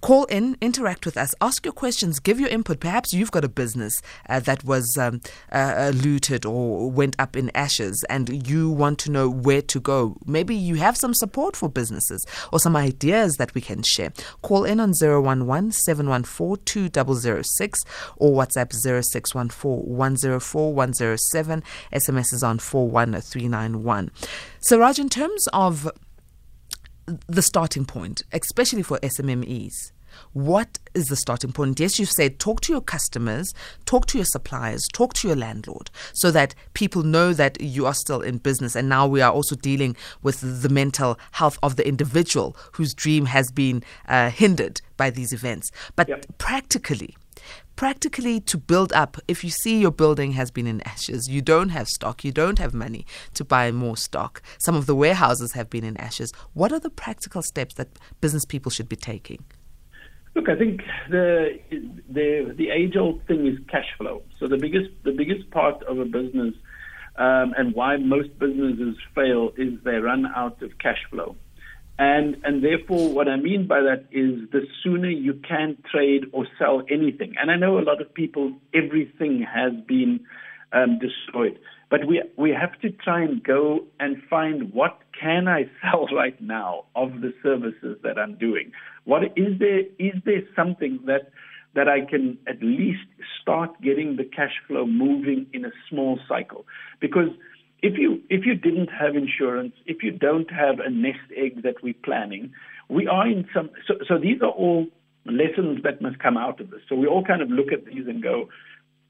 Call 0.03 0.25
in, 0.25 0.57
interact 0.61 1.07
with 1.07 1.17
us, 1.17 1.33
ask 1.41 1.65
your 1.65 1.73
questions, 1.73 2.19
give 2.19 2.41
your 2.41 2.49
input. 2.49 2.81
Perhaps 2.81 3.13
you've 3.13 3.31
got 3.31 3.45
a 3.45 3.49
business 3.49 4.03
uh, 4.29 4.41
that 4.41 4.65
was 4.65 4.99
um, 4.99 5.21
uh, 5.53 5.75
uh, 5.77 5.93
looted 5.95 6.45
or 6.45 6.91
went 6.91 7.15
up 7.21 7.37
in 7.37 7.53
ashes 7.55 8.05
and 8.11 8.49
you 8.49 8.69
want 8.69 8.99
to 8.99 9.13
know 9.13 9.31
where 9.31 9.63
to 9.63 9.79
go. 9.79 10.17
Maybe 10.27 10.57
you 10.57 10.75
have 10.75 10.97
some 10.97 11.15
support 11.15 11.55
for 11.55 11.69
businesses 11.69 12.27
or 12.53 12.59
some 12.59 12.75
ideas 12.75 13.37
that 13.37 13.55
we 13.55 13.61
can 13.61 13.85
share. 13.85 14.13
Call 14.43 14.65
in 14.65 14.81
on 14.81 14.93
011 15.01 15.71
714 15.71 16.65
2006 16.65 17.85
or 18.17 18.33
WhatsApp 18.33 18.73
0614 18.73 19.87
104 19.87 20.75
107. 20.75 21.63
SMS 21.93 22.33
is 22.35 22.43
on 22.43 22.59
41391. 22.59 24.11
So, 24.59 24.81
Raj, 24.81 24.99
in 24.99 25.09
terms 25.09 25.47
of 25.53 25.89
the 27.27 27.43
starting 27.43 27.85
point, 27.85 28.23
especially 28.33 28.83
for 28.83 28.99
SMMEs? 29.01 29.93
What 30.33 30.79
is 30.95 31.07
the 31.07 31.17
starting 31.17 31.53
point? 31.53 31.81
Yes, 31.81 31.99
you've 31.99 32.11
said 32.11 32.39
talk 32.39 32.61
to 32.63 32.73
your 32.73 32.81
customers, 32.81 33.53
talk 33.87 34.07
to 34.07 34.19
your 34.19 34.25
suppliers, 34.25 34.87
talk 34.93 35.15
to 35.15 35.29
your 35.29 35.37
landlord 35.37 35.91
so 36.13 36.31
that 36.31 36.55
people 36.75 37.03
know 37.03 37.33
that 37.33 37.61
you 37.61 37.87
are 37.87 37.95
still 37.95 38.21
in 38.21 38.39
business. 38.39 38.77
And 38.77 38.89
now 38.89 39.07
we 39.07 39.21
are 39.21 39.33
also 39.33 39.57
dealing 39.57 39.97
with 40.23 40.63
the 40.63 40.69
mental 40.69 41.19
health 41.33 41.59
of 41.63 41.77
the 41.77 41.87
individual 41.87 42.57
whose 42.73 42.95
dream 42.95 43.27
has 43.27 43.51
been 43.51 43.83
uh, 44.09 44.31
hindered 44.31 44.81
by 44.97 45.11
these 45.11 45.33
events. 45.33 45.71
But 45.97 46.09
yep. 46.09 46.27
practically, 46.39 47.17
practically 47.77 48.41
to 48.41 48.59
build 48.59 48.93
up 48.93 49.17
if 49.29 49.43
you 49.45 49.51
see 49.51 49.81
your 49.81 49.91
building 49.91 50.33
has 50.33 50.51
been 50.51 50.67
in 50.67 50.81
ashes 50.83 51.29
you 51.29 51.41
don't 51.41 51.71
have 51.71 51.89
stock 51.89 52.25
you 52.25 52.33
don't 52.33 52.59
have 52.59 52.75
money 52.75 53.07
to 53.35 53.45
buy 53.45 53.71
more 53.73 53.97
stock. 53.97 54.43
Some 54.59 54.75
of 54.75 54.87
the 54.87 54.95
warehouses 54.95 55.53
have 55.53 55.71
been 55.71 55.85
in 55.85 55.97
ashes. 55.97 56.33
What 56.55 56.73
are 56.73 56.81
the 56.81 56.91
practical 56.91 57.43
steps 57.43 57.75
that 57.75 57.89
business 58.21 58.45
people 58.45 58.71
should 58.71 58.89
be 58.89 58.97
taking? 58.97 59.45
Look 60.35 60.49
i 60.49 60.57
think 60.57 60.81
the 61.11 61.59
the 62.19 62.55
the 62.57 62.71
age 62.71 62.97
old 62.97 63.23
thing 63.27 63.47
is 63.47 63.59
cash 63.69 63.91
flow. 63.99 64.23
So 64.39 64.49
the 64.49 64.57
biggest 64.57 64.91
the 65.05 65.13
biggest 65.13 65.51
part 65.51 65.83
of 65.85 65.99
a 65.99 66.05
business 66.05 66.55
um, 67.17 67.53
and 67.59 67.75
why 67.75 67.97
most 67.99 68.39
businesses 68.39 68.97
fail 69.15 69.53
is 69.59 69.75
they 69.85 69.97
run 69.97 70.27
out 70.35 70.63
of 70.63 70.71
cash 70.79 71.03
flow. 71.11 71.37
And, 72.03 72.37
and 72.43 72.65
therefore, 72.65 73.15
what 73.15 73.29
I 73.29 73.37
mean 73.37 73.69
by 73.69 73.81
that 73.81 74.07
is 74.11 74.51
the 74.51 74.63
sooner 74.83 75.09
you 75.09 75.35
can 75.35 75.77
trade 75.89 76.25
or 76.33 76.49
sell 76.59 76.83
anything. 76.91 77.35
And 77.41 77.49
I 77.49 77.55
know 77.55 77.79
a 77.79 77.87
lot 77.87 78.01
of 78.01 78.13
people, 78.13 78.55
everything 78.75 79.47
has 79.55 79.73
been 79.87 80.19
um, 80.73 80.99
destroyed. 80.99 81.61
But 81.91 82.09
we, 82.09 82.21
we 82.37 82.51
have 82.51 82.77
to 82.81 82.91
try 82.91 83.23
and 83.23 83.41
go 83.45 83.85
and 84.01 84.17
find 84.29 84.73
what 84.73 84.99
can 85.19 85.47
I 85.47 85.71
sell 85.81 86.09
right 86.13 86.41
now 86.43 86.87
of 86.97 87.21
the 87.21 87.33
services 87.41 87.99
that 88.03 88.19
I'm 88.19 88.35
doing. 88.37 88.73
What 89.05 89.23
is 89.37 89.61
there? 89.61 89.83
Is 90.01 90.21
there 90.25 90.43
something 90.57 90.99
that 91.07 91.31
that 91.75 91.89
I 91.89 92.05
can 92.05 92.37
at 92.47 92.63
least 92.63 93.07
start 93.41 93.81
getting 93.81 94.17
the 94.17 94.25
cash 94.25 94.53
flow 94.67 94.85
moving 94.87 95.47
in 95.55 95.65
a 95.65 95.71
small 95.89 96.19
cycle? 96.29 96.67
Because 97.01 97.31
if 97.83 97.99
you 97.99 98.21
if 98.31 98.47
you 98.47 98.55
didn't 98.55 98.89
have 98.89 99.17
insurance, 99.17 99.75
if 99.87 100.03
you 100.03 100.13
don't 100.13 100.51
have 100.51 100.79
a 100.79 100.91
nest 100.91 101.19
egg 101.37 101.63
that 101.63 101.83
we're 101.83 101.95
planning, 102.05 102.53
we 102.89 103.07
are 103.07 103.27
in 103.27 103.47
some. 103.55 103.71
So, 103.87 103.95
so 104.07 104.19
these 104.19 104.41
are 104.41 104.51
all 104.51 104.87
lessons 105.27 105.83
that 105.83 106.01
must 106.01 106.19
come 106.19 106.37
out 106.37 106.61
of 106.61 106.71
this. 106.71 106.81
So 106.89 106.95
we 106.95 107.07
all 107.07 107.25
kind 107.25 107.43
of 107.43 107.51
look 107.51 107.73
at 107.73 107.85
these 107.85 108.07
and 108.07 108.23
go, 108.23 108.49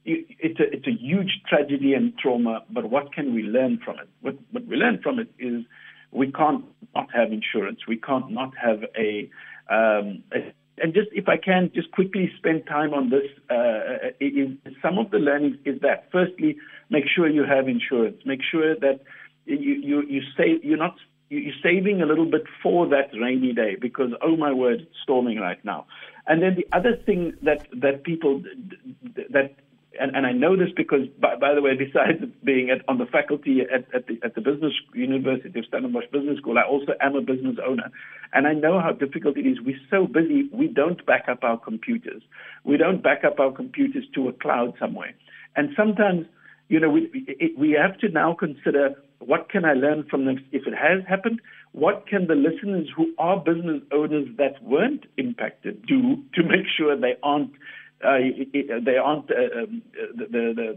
it's 0.05 0.59
a 0.59 0.65
it's 0.73 0.87
a 0.87 0.93
huge 0.93 1.43
tragedy 1.49 1.95
and 1.95 2.17
trauma, 2.19 2.65
but 2.71 2.91
what 2.91 3.13
can 3.13 3.35
we 3.35 3.43
learn 3.43 3.79
from 3.85 3.99
it? 3.99 4.09
What 4.21 4.37
what 4.51 4.67
we 4.67 4.77
learn 4.77 5.01
from 5.03 5.19
it 5.19 5.29
is 5.39 5.65
we 6.13 6.31
can't 6.31 6.65
not 6.95 7.09
have 7.15 7.33
insurance. 7.33 7.81
We 7.89 7.97
can't 7.97 8.31
not 8.31 8.53
have 8.57 8.85
a, 8.97 9.31
um, 9.71 10.23
a 10.33 10.53
and 10.83 10.93
just 10.93 11.09
if 11.13 11.29
I 11.29 11.37
can 11.37 11.71
just 11.75 11.93
quickly 11.93 12.31
spend 12.37 12.67
time 12.67 12.93
on 12.93 13.09
this, 13.09 13.31
uh, 13.49 14.11
in, 14.21 14.59
some 14.83 14.99
of 14.99 15.11
the 15.13 15.19
learnings 15.19 15.57
is 15.65 15.81
that 15.81 16.09
firstly, 16.11 16.57
make 16.91 17.05
sure 17.07 17.29
you 17.29 17.45
have 17.45 17.69
insurance. 17.69 18.17
Make 18.27 18.41
sure 18.43 18.75
that 18.75 19.01
you 19.47 19.57
you 19.57 20.03
you 20.03 20.23
save 20.37 20.65
you're 20.65 20.77
not 20.77 20.97
you're 21.31 21.55
saving 21.63 22.03
a 22.03 22.07
little 22.07 22.27
bit 22.27 22.43
for 22.63 22.89
that 22.89 23.11
rainy 23.19 23.53
day 23.53 23.77
because 23.81 24.11
oh 24.23 24.37
my 24.37 24.53
word, 24.53 24.81
it's 24.81 24.97
storming 25.03 25.39
right 25.39 25.65
now. 25.65 25.87
And 26.27 26.43
then 26.43 26.57
the 26.57 26.67
other 26.77 26.97
thing 26.97 27.35
that 27.43 27.67
that 27.81 28.03
people 28.03 28.43
that 29.31 29.55
and, 30.01 30.17
and 30.17 30.27
I 30.27 30.33
know 30.33 30.57
this 30.57 30.69
because, 30.77 31.07
by, 31.21 31.37
by 31.37 31.55
the 31.55 31.63
way, 31.63 31.73
besides 31.79 32.25
being 32.45 32.71
at, 32.71 32.87
on 32.89 32.99
the 32.99 33.07
faculty 33.07 33.61
at, 33.63 33.93
at, 33.95 34.07
the, 34.07 34.19
at 34.25 34.35
the 34.35 34.41
Business 34.41 34.73
University 34.95 35.59
of 35.59 35.65
Stellenbosch 35.67 36.11
Business 36.13 36.39
School, 36.39 36.59
I 36.59 36.63
also 36.69 36.93
am 37.01 37.15
a 37.15 37.21
business 37.21 37.57
owner. 37.65 37.91
And 38.33 38.47
I 38.47 38.55
know 38.55 38.81
how 38.81 38.93
difficult 38.93 39.37
it 39.37 39.47
is. 39.47 39.59
We're 39.61 39.81
so 39.91 40.07
busy, 40.07 40.49
we 40.53 40.69
don't 40.69 41.05
back 41.07 41.25
up 41.29 41.43
our 41.43 41.59
computers. 41.59 42.23
We 42.65 42.77
don't 42.77 43.03
back 43.03 43.25
up 43.25 43.39
our 43.39 43.53
computers 43.53 44.05
to 44.15 44.29
a 44.29 44.33
cloud 44.33 44.75
somewhere. 44.79 45.15
And 45.57 45.71
sometimes, 45.77 46.27
you 46.69 46.81
know, 46.81 46.89
we, 46.89 47.11
it, 47.13 47.59
we 47.59 47.73
have 47.73 47.99
to 47.99 48.09
now 48.09 48.35
consider 48.35 48.95
what 49.19 49.51
can 49.51 49.65
I 49.65 49.75
learn 49.75 50.05
from 50.11 50.25
this 50.25 50.37
if 50.51 50.67
it 50.67 50.75
has 50.75 51.05
happened? 51.09 51.41
What 51.73 52.07
can 52.09 52.27
the 52.27 52.35
listeners 52.35 52.89
who 52.95 53.13
are 53.19 53.39
business 53.39 53.83
owners 53.93 54.27
that 54.39 54.63
weren't 54.63 55.05
impacted 55.17 55.87
do 55.87 56.17
to 56.35 56.43
make 56.43 56.67
sure 56.77 56.97
they 56.97 57.17
aren't 57.23 57.53
uh, 58.05 58.81
they 58.85 58.97
aren't 58.97 59.31
uh, 59.31 59.63
um, 59.63 59.83
the, 60.17 60.27
the, 60.31 60.75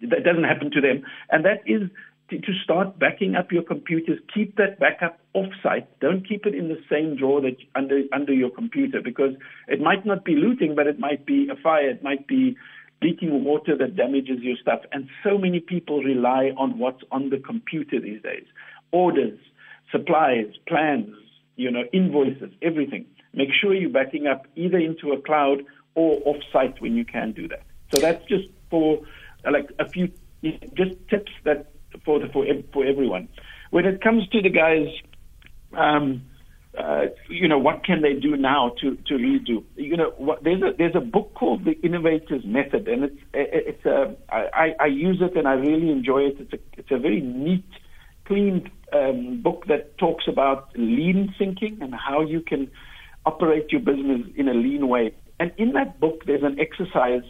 the, 0.00 0.08
that 0.08 0.24
doesn't 0.24 0.44
happen 0.44 0.70
to 0.70 0.80
them, 0.80 1.02
and 1.30 1.44
that 1.44 1.62
is 1.66 1.90
to, 2.30 2.38
to 2.38 2.52
start 2.62 2.98
backing 2.98 3.34
up 3.34 3.52
your 3.52 3.62
computers. 3.62 4.18
Keep 4.32 4.56
that 4.56 4.78
backup 4.78 5.18
offsite. 5.34 5.86
Don't 6.00 6.26
keep 6.26 6.46
it 6.46 6.54
in 6.54 6.68
the 6.68 6.78
same 6.90 7.16
drawer 7.16 7.40
that 7.40 7.56
under 7.74 8.02
under 8.12 8.32
your 8.32 8.50
computer 8.50 9.00
because 9.02 9.32
it 9.68 9.80
might 9.80 10.04
not 10.04 10.24
be 10.24 10.34
looting, 10.34 10.74
but 10.74 10.86
it 10.86 10.98
might 10.98 11.24
be 11.26 11.48
a 11.50 11.56
fire. 11.60 11.88
It 11.88 12.02
might 12.02 12.26
be 12.26 12.56
leaking 13.02 13.44
water 13.44 13.76
that 13.76 13.96
damages 13.96 14.38
your 14.40 14.56
stuff. 14.60 14.80
And 14.92 15.08
so 15.22 15.38
many 15.38 15.60
people 15.60 16.02
rely 16.02 16.52
on 16.56 16.78
what's 16.78 17.02
on 17.12 17.30
the 17.30 17.38
computer 17.38 18.00
these 18.00 18.22
days: 18.22 18.44
orders, 18.92 19.38
supplies, 19.92 20.46
plans, 20.66 21.14
you 21.56 21.70
know, 21.70 21.84
invoices, 21.92 22.52
everything. 22.62 23.06
Make 23.34 23.50
sure 23.60 23.74
you're 23.74 23.90
backing 23.90 24.26
up 24.26 24.46
either 24.56 24.78
into 24.78 25.12
a 25.12 25.20
cloud 25.20 25.58
or 25.96 26.20
off-site 26.24 26.80
when 26.80 26.94
you 26.94 27.04
can 27.04 27.32
do 27.32 27.48
that. 27.48 27.64
So 27.92 28.00
that's 28.00 28.24
just 28.26 28.48
for 28.70 29.00
uh, 29.44 29.50
like 29.50 29.68
a 29.80 29.88
few 29.88 30.12
just 30.74 30.94
tips 31.08 31.32
that 31.44 31.72
for 32.04 32.20
the, 32.20 32.28
for 32.28 32.46
for 32.72 32.84
everyone. 32.84 33.28
When 33.70 33.84
it 33.84 34.00
comes 34.00 34.28
to 34.28 34.40
the 34.40 34.50
guys, 34.50 34.88
um, 35.72 36.22
uh, 36.78 37.06
you 37.28 37.48
know, 37.48 37.58
what 37.58 37.84
can 37.84 38.02
they 38.02 38.12
do 38.12 38.36
now 38.36 38.74
to 38.80 38.96
to 39.08 39.14
redo? 39.14 39.64
You 39.76 39.96
know, 39.96 40.10
what, 40.18 40.44
there's 40.44 40.62
a 40.62 40.72
there's 40.76 40.94
a 40.94 41.00
book 41.00 41.32
called 41.34 41.64
The 41.64 41.72
Innovators 41.80 42.44
Method, 42.44 42.86
and 42.86 43.04
it's 43.04 43.20
it's 43.32 43.84
a 43.86 44.14
I, 44.28 44.74
I 44.78 44.86
use 44.86 45.18
it 45.20 45.36
and 45.36 45.48
I 45.48 45.54
really 45.54 45.90
enjoy 45.90 46.22
it. 46.26 46.36
It's 46.38 46.52
a 46.52 46.58
it's 46.78 46.90
a 46.90 46.98
very 46.98 47.20
neat, 47.22 47.64
clean 48.26 48.70
um, 48.92 49.40
book 49.42 49.64
that 49.68 49.96
talks 49.98 50.24
about 50.28 50.68
lean 50.76 51.34
thinking 51.38 51.78
and 51.80 51.94
how 51.94 52.20
you 52.20 52.40
can 52.40 52.70
operate 53.24 53.72
your 53.72 53.80
business 53.80 54.22
in 54.36 54.48
a 54.48 54.54
lean 54.54 54.86
way. 54.88 55.14
And 55.38 55.52
in 55.56 55.72
that 55.72 56.00
book, 56.00 56.24
there's 56.26 56.42
an 56.42 56.58
exercise 56.58 57.24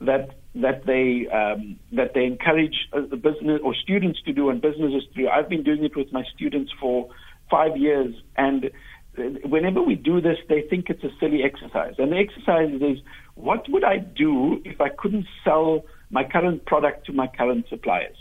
that 0.00 0.30
that 0.54 0.86
they 0.86 1.26
um, 1.28 1.78
that 1.92 2.14
they 2.14 2.24
encourage 2.24 2.88
uh, 2.92 3.00
the 3.10 3.16
business 3.16 3.60
or 3.62 3.74
students 3.74 4.20
to 4.22 4.32
do 4.32 4.50
and 4.50 4.60
businesses 4.60 5.04
to 5.08 5.22
do. 5.22 5.28
I've 5.28 5.48
been 5.48 5.62
doing 5.62 5.84
it 5.84 5.96
with 5.96 6.12
my 6.12 6.24
students 6.34 6.72
for 6.80 7.08
five 7.50 7.76
years, 7.76 8.14
and 8.36 8.66
uh, 9.18 9.22
whenever 9.44 9.82
we 9.82 9.94
do 9.94 10.20
this, 10.20 10.38
they 10.48 10.62
think 10.62 10.90
it's 10.90 11.04
a 11.04 11.10
silly 11.20 11.42
exercise. 11.42 11.94
And 11.98 12.12
the 12.12 12.16
exercise 12.16 12.70
is, 12.74 13.02
what 13.34 13.66
would 13.70 13.84
I 13.84 13.98
do 13.98 14.60
if 14.64 14.80
I 14.80 14.88
couldn't 14.88 15.26
sell 15.44 15.84
my 16.10 16.24
current 16.24 16.66
product 16.66 17.06
to 17.06 17.12
my 17.12 17.26
current 17.26 17.66
suppliers? 17.68 18.16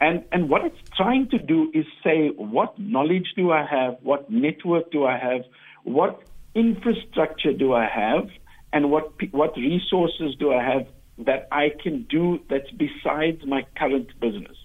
And 0.00 0.24
and 0.32 0.48
what 0.48 0.64
it's 0.64 0.78
trying 0.96 1.28
to 1.30 1.38
do 1.38 1.70
is 1.74 1.86
say, 2.02 2.28
what 2.36 2.78
knowledge 2.78 3.32
do 3.36 3.50
I 3.50 3.66
have? 3.66 3.96
What 4.02 4.30
network 4.30 4.90
do 4.90 5.04
I 5.04 5.18
have? 5.18 5.42
What 5.84 6.22
infrastructure 6.54 7.52
do 7.52 7.74
I 7.74 7.86
have? 7.86 8.28
And 8.72 8.90
what 8.90 9.12
what 9.32 9.56
resources 9.56 10.36
do 10.38 10.52
I 10.52 10.62
have 10.62 10.86
that 11.26 11.48
I 11.52 11.68
can 11.82 12.06
do 12.08 12.38
that's 12.48 12.70
besides 12.70 13.42
my 13.46 13.66
current 13.76 14.08
business. 14.20 14.56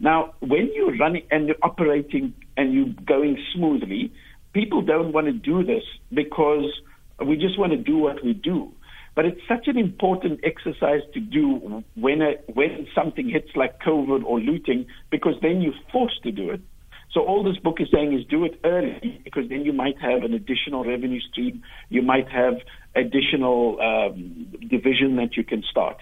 Now, 0.00 0.34
when 0.40 0.70
you're 0.74 0.96
running 0.96 1.26
and 1.30 1.46
you're 1.46 1.62
operating 1.62 2.34
and 2.56 2.72
you're 2.72 2.94
going 3.06 3.38
smoothly, 3.54 4.12
people 4.52 4.82
don't 4.82 5.12
want 5.12 5.26
to 5.26 5.32
do 5.32 5.64
this 5.64 5.84
because 6.12 6.64
we 7.24 7.36
just 7.36 7.58
want 7.58 7.72
to 7.72 7.78
do 7.78 7.98
what 7.98 8.24
we 8.24 8.32
do. 8.32 8.72
But 9.14 9.26
it's 9.26 9.40
such 9.46 9.68
an 9.68 9.76
important 9.76 10.40
exercise 10.42 11.02
to 11.12 11.20
do 11.20 11.84
when 11.94 12.22
a, 12.22 12.32
when 12.52 12.86
something 12.94 13.28
hits 13.28 13.50
like 13.54 13.80
COVID 13.80 14.24
or 14.24 14.40
looting, 14.40 14.86
because 15.10 15.34
then 15.42 15.60
you're 15.60 15.74
forced 15.92 16.22
to 16.22 16.32
do 16.32 16.50
it. 16.50 16.62
So 17.12 17.20
all 17.20 17.44
this 17.44 17.58
book 17.58 17.76
is 17.78 17.88
saying 17.92 18.14
is 18.14 18.24
do 18.24 18.44
it 18.44 18.58
early 18.64 19.20
because 19.22 19.48
then 19.50 19.66
you 19.66 19.72
might 19.74 20.00
have 20.00 20.22
an 20.22 20.32
additional 20.32 20.82
revenue 20.82 21.20
stream. 21.30 21.62
You 21.90 22.00
might 22.00 22.26
have 22.30 22.54
additional 22.94 23.80
um, 23.80 24.46
division 24.68 25.16
that 25.16 25.36
you 25.36 25.44
can 25.44 25.62
start. 25.70 25.96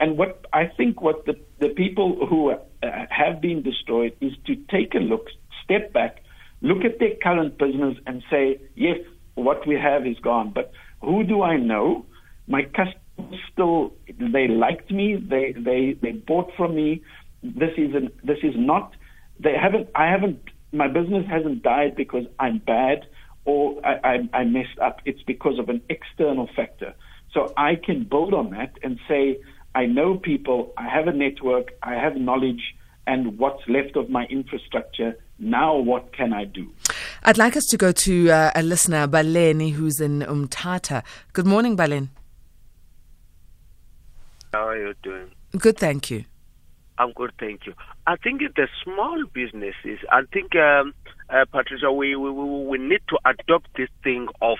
And 0.00 0.18
what 0.18 0.44
I 0.52 0.66
think 0.66 1.00
what 1.00 1.26
the, 1.26 1.34
the 1.60 1.68
people 1.68 2.26
who 2.26 2.50
uh, 2.50 2.56
have 3.10 3.40
been 3.40 3.62
destroyed 3.62 4.16
is 4.20 4.32
to 4.46 4.56
take 4.70 4.94
a 4.94 4.98
look, 4.98 5.26
step 5.64 5.92
back, 5.92 6.22
look 6.60 6.84
at 6.84 6.98
their 6.98 7.14
current 7.22 7.58
business 7.58 7.96
and 8.06 8.22
say, 8.30 8.60
yes, 8.74 8.98
what 9.34 9.66
we 9.66 9.76
have 9.76 10.06
is 10.06 10.18
gone, 10.18 10.50
but 10.54 10.72
who 11.00 11.24
do 11.24 11.42
I 11.42 11.56
know? 11.56 12.06
My 12.46 12.62
customers 12.64 13.40
still, 13.52 13.92
they 14.18 14.48
liked 14.48 14.90
me, 14.90 15.16
they, 15.16 15.54
they, 15.56 15.96
they 16.00 16.12
bought 16.12 16.50
from 16.56 16.74
me. 16.74 17.02
This 17.42 17.70
is, 17.76 17.94
an, 17.94 18.10
this 18.24 18.38
is 18.42 18.54
not, 18.56 18.94
they 19.38 19.54
haven't, 19.60 19.88
I 19.94 20.06
haven't, 20.06 20.40
my 20.72 20.88
business 20.88 21.26
hasn't 21.28 21.62
died 21.62 21.94
because 21.96 22.24
I'm 22.38 22.58
bad 22.58 23.06
or 23.44 23.84
I, 23.84 24.18
I, 24.32 24.38
I 24.40 24.44
messed 24.44 24.78
up. 24.80 25.00
It's 25.04 25.22
because 25.22 25.58
of 25.58 25.68
an 25.68 25.82
external 25.88 26.48
factor. 26.54 26.94
So 27.32 27.52
I 27.56 27.76
can 27.76 28.04
build 28.04 28.34
on 28.34 28.50
that 28.50 28.78
and 28.82 28.98
say, 29.08 29.38
I 29.74 29.86
know 29.86 30.16
people, 30.18 30.72
I 30.76 30.88
have 30.88 31.06
a 31.08 31.12
network, 31.12 31.72
I 31.82 31.94
have 31.94 32.16
knowledge, 32.16 32.74
and 33.06 33.38
what's 33.38 33.62
left 33.68 33.96
of 33.96 34.10
my 34.10 34.26
infrastructure. 34.26 35.16
Now, 35.38 35.76
what 35.76 36.12
can 36.12 36.32
I 36.32 36.44
do? 36.44 36.70
I'd 37.24 37.38
like 37.38 37.56
us 37.56 37.66
to 37.66 37.76
go 37.76 37.90
to 37.90 38.30
uh, 38.30 38.50
a 38.54 38.62
listener, 38.62 39.08
Baleni, 39.08 39.72
who's 39.72 40.00
in 40.00 40.20
Umtata. 40.20 41.02
Good 41.32 41.46
morning, 41.46 41.76
Balen. 41.76 42.10
How 44.52 44.68
are 44.68 44.76
you 44.76 44.94
doing? 45.02 45.30
Good, 45.56 45.78
thank 45.78 46.10
you. 46.10 46.24
I'm 46.98 47.12
good, 47.12 47.32
thank 47.40 47.66
you. 47.66 47.72
I 48.06 48.16
think 48.16 48.42
the 48.54 48.68
small 48.84 49.24
businesses, 49.32 49.98
I 50.10 50.22
think, 50.32 50.54
um, 50.54 50.94
uh, 51.32 51.44
Patricia, 51.50 51.90
we, 51.90 52.14
we, 52.14 52.30
we 52.30 52.78
need 52.78 53.00
to 53.08 53.18
adopt 53.24 53.68
this 53.76 53.88
thing 54.02 54.28
of 54.40 54.58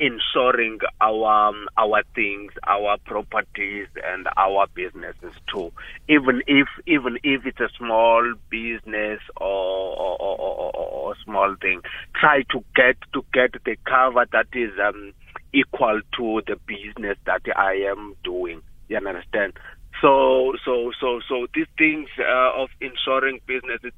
insuring 0.00 0.78
our 1.00 1.48
um, 1.48 1.68
our 1.78 2.02
things, 2.14 2.52
our 2.66 2.96
properties, 3.04 3.86
and 4.04 4.26
our 4.36 4.66
businesses 4.74 5.32
too. 5.52 5.72
Even 6.08 6.42
if 6.46 6.66
even 6.86 7.18
if 7.22 7.46
it's 7.46 7.60
a 7.60 7.68
small 7.78 8.34
business 8.50 9.20
or 9.36 9.46
or, 9.46 10.20
or, 10.20 10.76
or, 10.76 11.14
small 11.24 11.54
thing, 11.60 11.80
try 12.18 12.42
to 12.50 12.64
get 12.74 12.96
to 13.12 13.24
get 13.32 13.52
the 13.64 13.76
cover 13.86 14.26
that 14.32 14.46
is 14.52 14.72
um, 14.84 15.12
equal 15.52 16.00
to 16.16 16.42
the 16.46 16.56
business 16.66 17.16
that 17.26 17.42
I 17.56 17.74
am 17.88 18.14
doing. 18.24 18.62
You 18.88 18.96
understand? 18.98 19.54
So, 20.00 20.54
so, 20.64 20.90
so, 21.00 21.20
so 21.28 21.46
these 21.54 21.66
things 21.78 22.08
uh, 22.18 22.62
of 22.62 22.68
insuring 22.80 23.40
business, 23.46 23.80
it, 23.82 23.94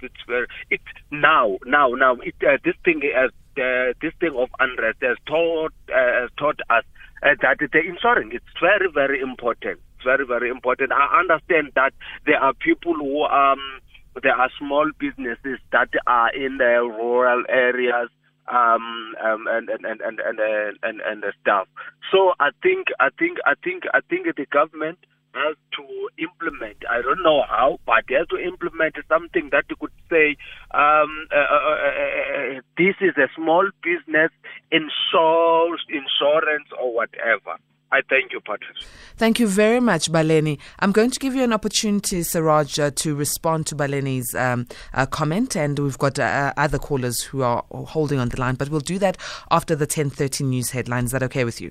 it's 0.70 0.84
now, 1.10 1.58
now, 1.64 1.88
now. 1.90 2.14
It, 2.16 2.34
uh, 2.42 2.58
this 2.64 2.74
thing 2.84 3.00
has, 3.14 3.30
uh, 3.56 3.92
this 4.00 4.12
thing 4.20 4.34
of 4.36 4.48
unrest 4.60 4.98
has 5.02 5.16
taught, 5.26 5.72
uh, 5.88 6.28
taught 6.38 6.60
us 6.70 6.84
uh, 7.22 7.34
that 7.42 7.58
the 7.58 7.80
insuring 7.80 8.30
it's 8.32 8.44
very, 8.60 8.90
very 8.92 9.20
important. 9.20 9.80
It's 9.96 10.04
very, 10.04 10.26
very 10.26 10.50
important. 10.50 10.92
I 10.92 11.20
understand 11.20 11.72
that 11.74 11.92
there 12.26 12.38
are 12.38 12.52
people 12.54 12.94
who 12.94 13.22
um, 13.24 13.80
there 14.22 14.34
are 14.34 14.50
small 14.58 14.90
businesses 14.98 15.58
that 15.72 15.88
are 16.06 16.34
in 16.34 16.58
the 16.58 16.80
rural 16.82 17.44
areas 17.48 18.08
um, 18.48 19.14
um, 19.24 19.46
and 19.48 19.68
and 19.68 19.84
and 19.84 20.00
and 20.00 20.20
and 20.20 20.38
and, 20.38 20.78
and, 20.82 21.00
and 21.00 21.24
stuff. 21.40 21.68
So 22.12 22.34
I 22.38 22.50
think 22.62 22.88
I 23.00 23.08
think 23.18 23.38
I 23.44 23.54
think 23.62 23.84
I 23.92 24.00
think 24.08 24.26
the 24.36 24.46
government 24.46 24.98
has 25.36 25.56
to 25.76 25.84
implement. 26.18 26.78
I 26.90 27.02
don't 27.02 27.22
know 27.22 27.42
how, 27.48 27.78
but 27.86 28.04
they 28.08 28.14
have 28.14 28.28
to 28.28 28.38
implement 28.38 28.96
something 29.08 29.50
that 29.52 29.64
you 29.68 29.76
could 29.76 29.92
say 30.10 30.36
um, 30.72 31.28
uh, 31.30 31.36
uh, 31.36 31.62
uh, 31.68 32.56
uh 32.56 32.60
this 32.76 32.96
is 33.00 33.16
a 33.16 33.28
small 33.36 33.68
business 33.82 34.30
insures 34.72 35.84
insurance 35.88 36.68
or 36.80 36.94
whatever. 36.94 37.58
I 37.92 38.00
thank 38.10 38.32
you, 38.32 38.40
Patrick. 38.40 38.76
Thank 39.16 39.38
you 39.38 39.46
very 39.46 39.80
much, 39.80 40.10
Baleni. 40.10 40.58
I'm 40.80 40.90
going 40.90 41.10
to 41.10 41.20
give 41.20 41.34
you 41.34 41.44
an 41.44 41.52
opportunity, 41.52 42.20
Seraj, 42.20 42.82
uh, 42.82 42.90
to 42.96 43.14
respond 43.14 43.66
to 43.68 43.76
Baleni's 43.76 44.34
um, 44.34 44.66
uh, 44.92 45.06
comment, 45.06 45.56
and 45.56 45.78
we've 45.78 45.98
got 45.98 46.18
uh, 46.18 46.52
other 46.56 46.78
callers 46.78 47.22
who 47.22 47.42
are 47.42 47.64
holding 47.70 48.18
on 48.18 48.28
the 48.28 48.40
line, 48.40 48.56
but 48.56 48.70
we'll 48.70 48.80
do 48.80 48.98
that 48.98 49.16
after 49.50 49.76
the 49.76 49.86
10:30 49.86 50.44
news 50.44 50.70
headlines. 50.70 51.06
Is 51.06 51.12
that 51.12 51.22
okay 51.22 51.44
with 51.44 51.60
you? 51.60 51.70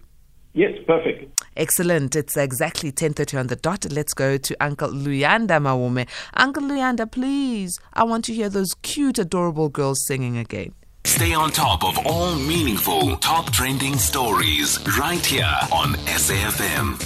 Yes, 0.54 0.72
perfect. 0.88 1.45
Excellent. 1.56 2.16
It's 2.16 2.36
exactly 2.36 2.92
10.30 2.92 3.40
on 3.40 3.48
the 3.48 3.56
dot. 3.56 3.86
Let's 3.92 4.14
go 4.14 4.38
to 4.38 4.56
Uncle 4.60 4.90
Luyanda 4.90 5.60
Mawume. 5.62 6.08
Uncle 6.34 6.64
Luyanda, 6.64 7.10
please, 7.10 7.80
I 7.94 8.04
want 8.04 8.26
to 8.26 8.34
hear 8.34 8.50
those 8.50 8.74
cute, 8.82 9.20
adorable 9.20 9.70
girls 9.70 10.06
singing 10.06 10.38
again. 10.38 10.74
Stay 11.06 11.34
on 11.34 11.52
top 11.52 11.84
of 11.84 11.98
all 12.06 12.36
meaningful, 12.36 13.16
top 13.18 13.52
trending 13.52 13.96
stories 13.96 14.80
right 15.00 15.24
here 15.24 15.46
on 15.72 15.94
SAFM. 16.08 17.00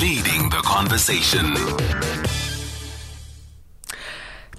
Leading 0.00 0.50
the 0.50 0.62
conversation. 0.64 2.43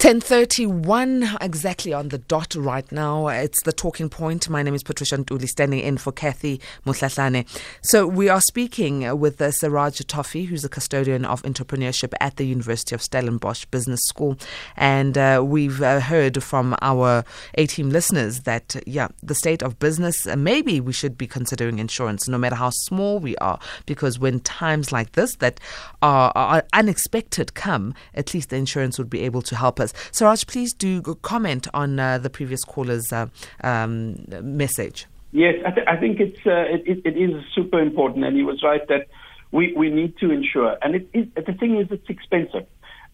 10.31 0.05 1.35
exactly 1.41 1.91
on 1.91 2.09
the 2.09 2.19
dot 2.19 2.53
right 2.53 2.91
now. 2.91 3.27
It's 3.27 3.63
the 3.63 3.73
talking 3.73 4.07
point. 4.07 4.47
My 4.47 4.61
name 4.61 4.75
is 4.75 4.83
Patricia 4.83 5.17
Ntuli, 5.17 5.49
standing 5.49 5.79
in 5.79 5.97
for 5.97 6.11
Cathy 6.11 6.61
Mohlahlana. 6.85 7.47
So 7.81 8.05
we 8.05 8.29
are 8.29 8.41
speaking 8.41 9.17
with 9.19 9.41
uh, 9.41 9.47
Seraj 9.47 10.05
Toefy, 10.05 10.45
who's 10.45 10.63
a 10.63 10.69
custodian 10.69 11.25
of 11.25 11.41
entrepreneurship 11.41 12.13
at 12.19 12.37
the 12.37 12.45
University 12.45 12.93
of 12.93 13.01
Stellenbosch 13.01 13.65
Business 13.71 13.99
School. 14.03 14.37
And 14.77 15.17
uh, 15.17 15.41
we've 15.43 15.81
uh, 15.81 15.99
heard 15.99 16.43
from 16.43 16.75
our 16.83 17.25
A-team 17.55 17.89
listeners 17.89 18.41
that, 18.41 18.75
yeah, 18.85 19.07
the 19.23 19.33
state 19.33 19.63
of 19.63 19.79
business, 19.79 20.27
uh, 20.27 20.35
maybe 20.35 20.79
we 20.79 20.93
should 20.93 21.17
be 21.17 21.25
considering 21.25 21.79
insurance, 21.79 22.27
no 22.27 22.37
matter 22.37 22.57
how 22.57 22.69
small 22.69 23.17
we 23.17 23.35
are, 23.37 23.57
because 23.87 24.19
when 24.19 24.39
times 24.41 24.91
like 24.91 25.13
this 25.13 25.37
that 25.37 25.59
are, 26.03 26.31
are 26.35 26.63
unexpected 26.73 27.55
come, 27.55 27.95
at 28.13 28.35
least 28.35 28.51
the 28.51 28.55
insurance 28.55 28.99
would 28.99 29.09
be 29.09 29.21
able 29.21 29.41
to 29.41 29.55
help 29.55 29.79
us. 29.79 29.93
Seraj, 30.11 30.47
please 30.47 30.73
do 30.73 31.01
comment 31.21 31.67
on 31.73 31.99
uh, 31.99 32.17
the 32.17 32.29
previous 32.29 32.63
caller's 32.63 33.11
uh, 33.11 33.27
um, 33.63 34.15
message. 34.41 35.07
Yes, 35.31 35.55
I, 35.65 35.71
th- 35.71 35.87
I 35.87 35.97
think 35.97 36.19
it's 36.19 36.39
uh, 36.45 36.63
it, 36.69 37.01
it 37.03 37.17
is 37.17 37.43
super 37.53 37.79
important, 37.79 38.23
and 38.23 38.35
he 38.35 38.43
was 38.43 38.63
right 38.63 38.87
that 38.87 39.07
we, 39.51 39.73
we 39.75 39.89
need 39.89 40.17
to 40.19 40.31
ensure. 40.31 40.77
And 40.81 40.95
it, 40.95 41.09
it, 41.13 41.35
the 41.35 41.53
thing 41.53 41.77
is, 41.77 41.87
it's 41.91 42.09
expensive. 42.09 42.65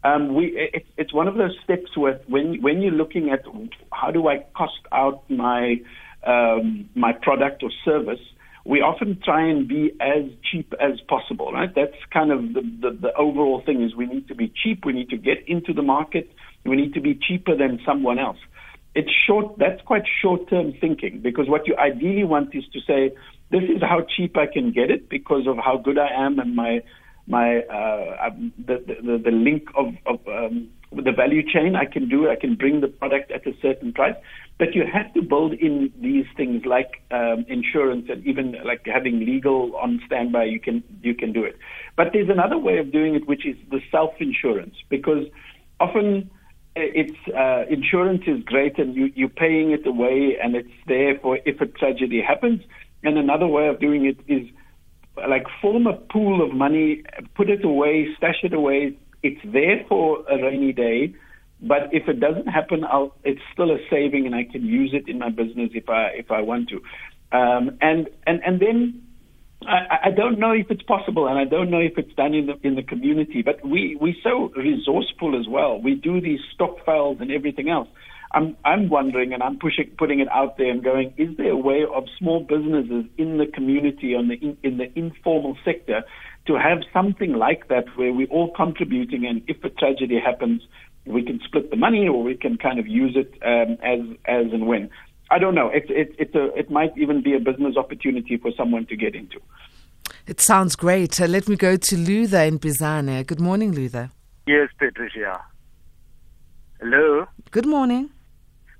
Um, 0.03 0.33
we 0.33 0.47
it, 0.73 0.85
it's 0.97 1.13
one 1.13 1.27
of 1.27 1.35
those 1.35 1.55
steps 1.63 1.95
where 1.95 2.19
when 2.27 2.61
when 2.61 2.81
you're 2.81 2.91
looking 2.91 3.29
at 3.29 3.43
how 3.91 4.11
do 4.11 4.27
I 4.27 4.45
cost 4.55 4.81
out 4.91 5.23
my 5.29 5.81
um, 6.25 6.89
my 6.95 7.13
product 7.13 7.63
or 7.63 7.72
service, 7.85 8.20
we 8.65 8.81
often 8.81 9.20
try 9.24 9.48
and 9.48 9.67
be 9.67 9.91
as 10.00 10.24
cheap 10.51 10.74
as 10.79 11.00
possible, 11.07 11.51
right? 11.51 11.74
That's 11.74 11.96
kind 12.11 12.31
of 12.31 12.53
the, 12.53 12.61
the, 12.81 12.98
the 13.01 13.13
overall 13.15 13.61
thing 13.65 13.83
is 13.83 13.96
we 13.96 14.05
need 14.05 14.27
to 14.27 14.35
be 14.35 14.51
cheap. 14.63 14.85
We 14.85 14.94
need 14.94 15.09
to 15.09 15.17
get 15.17 15.48
into 15.48 15.74
the 15.74 15.81
market. 15.81 16.31
We 16.65 16.75
need 16.75 16.93
to 16.93 17.01
be 17.01 17.19
cheaper 17.27 17.55
than 17.55 17.79
someone 17.85 18.19
else. 18.19 18.37
It's 18.93 19.11
short, 19.25 19.57
that's 19.57 19.81
quite 19.83 20.03
short 20.21 20.50
term 20.50 20.74
thinking 20.79 21.21
because 21.21 21.47
what 21.47 21.65
you 21.65 21.75
ideally 21.77 22.25
want 22.25 22.53
is 22.53 22.63
to 22.74 22.79
say, 22.81 23.15
this 23.50 23.63
is 23.63 23.81
how 23.81 24.05
cheap 24.15 24.37
I 24.37 24.47
can 24.51 24.71
get 24.71 24.91
it 24.91 25.09
because 25.09 25.47
of 25.47 25.57
how 25.57 25.77
good 25.77 25.97
I 25.97 26.09
am 26.13 26.39
and 26.39 26.55
my, 26.55 26.81
my, 27.25 27.59
uh, 27.61 28.27
um, 28.27 28.51
the, 28.57 28.83
the, 28.85 29.21
the 29.24 29.31
link 29.31 29.63
of, 29.75 29.93
of, 30.05 30.19
um, 30.27 30.69
the 30.91 31.11
value 31.11 31.41
chain. 31.41 31.75
I 31.75 31.85
can 31.85 32.09
do, 32.09 32.29
I 32.29 32.35
can 32.35 32.55
bring 32.55 32.81
the 32.81 32.87
product 32.87 33.31
at 33.31 33.47
a 33.47 33.53
certain 33.61 33.93
price. 33.93 34.15
But 34.59 34.75
you 34.75 34.83
have 34.91 35.13
to 35.13 35.21
build 35.21 35.53
in 35.53 35.91
these 36.00 36.25
things 36.35 36.63
like 36.65 37.01
um, 37.11 37.45
insurance 37.47 38.07
and 38.09 38.25
even 38.27 38.55
like 38.65 38.85
having 38.85 39.19
legal 39.19 39.75
on 39.75 40.01
standby. 40.05 40.45
You 40.45 40.59
can 40.59 40.83
you 41.01 41.15
can 41.15 41.33
do 41.33 41.43
it. 41.43 41.57
But 41.97 42.07
there's 42.13 42.29
another 42.29 42.57
way 42.57 42.77
of 42.77 42.91
doing 42.91 43.15
it, 43.15 43.27
which 43.27 43.45
is 43.45 43.55
the 43.71 43.79
self 43.89 44.11
insurance, 44.19 44.75
because 44.89 45.25
often 45.79 46.29
it's 46.75 47.18
uh, 47.36 47.66
insurance 47.70 48.24
is 48.27 48.44
great 48.44 48.77
and 48.77 48.96
you, 48.96 49.12
you're 49.16 49.29
paying 49.29 49.72
it 49.72 49.86
away 49.86 50.38
and 50.42 50.55
it's 50.55 50.70
there 50.88 51.20
for 51.20 51.38
if 51.46 51.60
a 51.62 51.66
tragedy 51.66 52.22
happens. 52.22 52.62
And 53.03 53.18
another 53.18 53.48
way 53.48 53.68
of 53.68 53.79
doing 53.79 54.05
it 54.05 54.20
is 54.31 54.48
like 55.27 55.46
form 55.62 55.88
a 55.88 55.94
pool 55.94 56.44
of 56.44 56.55
money, 56.55 57.03
put 57.36 57.50
it 57.50 57.66
away, 57.66 58.07
stash 58.18 58.40
it 58.44 58.53
away. 58.53 58.98
It's 59.24 59.42
there 59.44 59.84
for 59.88 60.24
a 60.29 60.42
rainy 60.42 60.72
day, 60.74 61.14
but 61.62 61.90
if 61.92 62.07
it 62.07 62.20
doesn't 62.20 62.48
happen, 62.48 62.84
I'll, 62.84 63.16
it's 63.24 63.42
still 63.53 63.72
a 63.72 63.77
saving 63.90 64.25
and 64.25 64.34
I 64.34 64.46
can 64.46 64.66
use 64.66 64.92
it 64.94 65.07
in 65.07 65.20
my 65.20 65.29
business 65.29 65.72
if 65.74 65.90
I 65.90 66.07
if 66.16 66.31
I 66.31 66.42
want 66.42 66.70
to. 66.70 66.81
Um, 67.38 67.77
and 67.81 68.10
and 68.25 68.42
and 68.46 68.60
then 68.60 69.03
I, 69.67 70.07
I 70.07 70.11
don't 70.11 70.39
know 70.39 70.51
if 70.51 70.69
it's 70.69 70.81
possible, 70.83 71.27
and 71.27 71.37
I 71.37 71.45
don't 71.45 71.69
know 71.69 71.79
if 71.79 71.97
it's 71.97 72.13
done 72.15 72.33
in 72.33 72.47
the 72.47 72.55
in 72.67 72.75
the 72.75 72.83
community. 72.83 73.41
But 73.43 73.65
we 73.65 73.97
we're 74.00 74.15
so 74.24 74.51
resourceful 74.55 75.39
as 75.39 75.47
well. 75.47 75.79
We 75.81 75.95
do 75.95 76.19
these 76.19 76.39
stokvels 76.53 77.17
and 77.19 77.31
everything 77.31 77.69
else. 77.69 77.87
I'm 78.33 78.57
I'm 78.65 78.89
wondering, 78.89 79.33
and 79.33 79.43
I'm 79.43 79.59
pushing 79.59 79.91
putting 79.97 80.19
it 80.19 80.27
out 80.31 80.57
there 80.57 80.71
and 80.71 80.83
going: 80.83 81.13
Is 81.17 81.35
there 81.37 81.51
a 81.51 81.57
way 81.57 81.83
of 81.93 82.05
small 82.17 82.41
businesses 82.41 83.05
in 83.17 83.37
the 83.37 83.45
community, 83.45 84.15
on 84.15 84.29
the 84.29 84.35
in, 84.35 84.57
in 84.63 84.77
the 84.77 84.91
informal 84.97 85.57
sector, 85.63 86.03
to 86.47 86.53
have 86.53 86.79
something 86.93 87.33
like 87.33 87.67
that 87.67 87.85
where 87.95 88.13
we're 88.13 88.27
all 88.27 88.51
contributing, 88.55 89.25
and 89.27 89.41
if 89.47 89.63
a 89.63 89.69
tragedy 89.69 90.19
happens, 90.24 90.61
we 91.05 91.24
can 91.24 91.39
split 91.45 91.69
the 91.69 91.77
money, 91.77 92.07
or 92.07 92.24
we 92.24 92.35
can 92.35 92.57
kind 92.57 92.79
of 92.79 92.87
use 92.87 93.15
it 93.15 93.33
um, 93.43 93.77
as 93.83 94.00
as 94.25 94.51
and 94.53 94.65
when. 94.65 94.89
I 95.31 95.39
don't 95.39 95.55
know. 95.55 95.70
It, 95.70 95.85
it, 95.89 96.13
it, 96.20 96.35
a, 96.35 96.53
it 96.59 96.70
might 96.70 96.91
even 96.98 97.24
be 97.24 97.33
a 97.33 97.39
business 97.39 97.77
opportunity 97.77 98.35
for 98.35 98.51
someone 98.57 98.85
to 98.87 98.98
get 98.98 99.15
into. 99.15 99.39
It 100.27 100.41
sounds 100.41 100.75
great. 100.75 101.22
Uh, 101.22 101.25
let 101.25 101.48
me 101.48 101.55
go 101.55 101.77
to 101.77 101.98
Luther 101.98 102.41
in 102.41 102.59
Bizana. 102.59 103.25
Good 103.25 103.39
morning, 103.39 103.72
Luther. 103.72 104.11
Yes, 104.46 104.67
Patricia. 104.77 105.41
Hello. 106.81 107.27
Good 107.51 107.65
morning. 107.65 108.09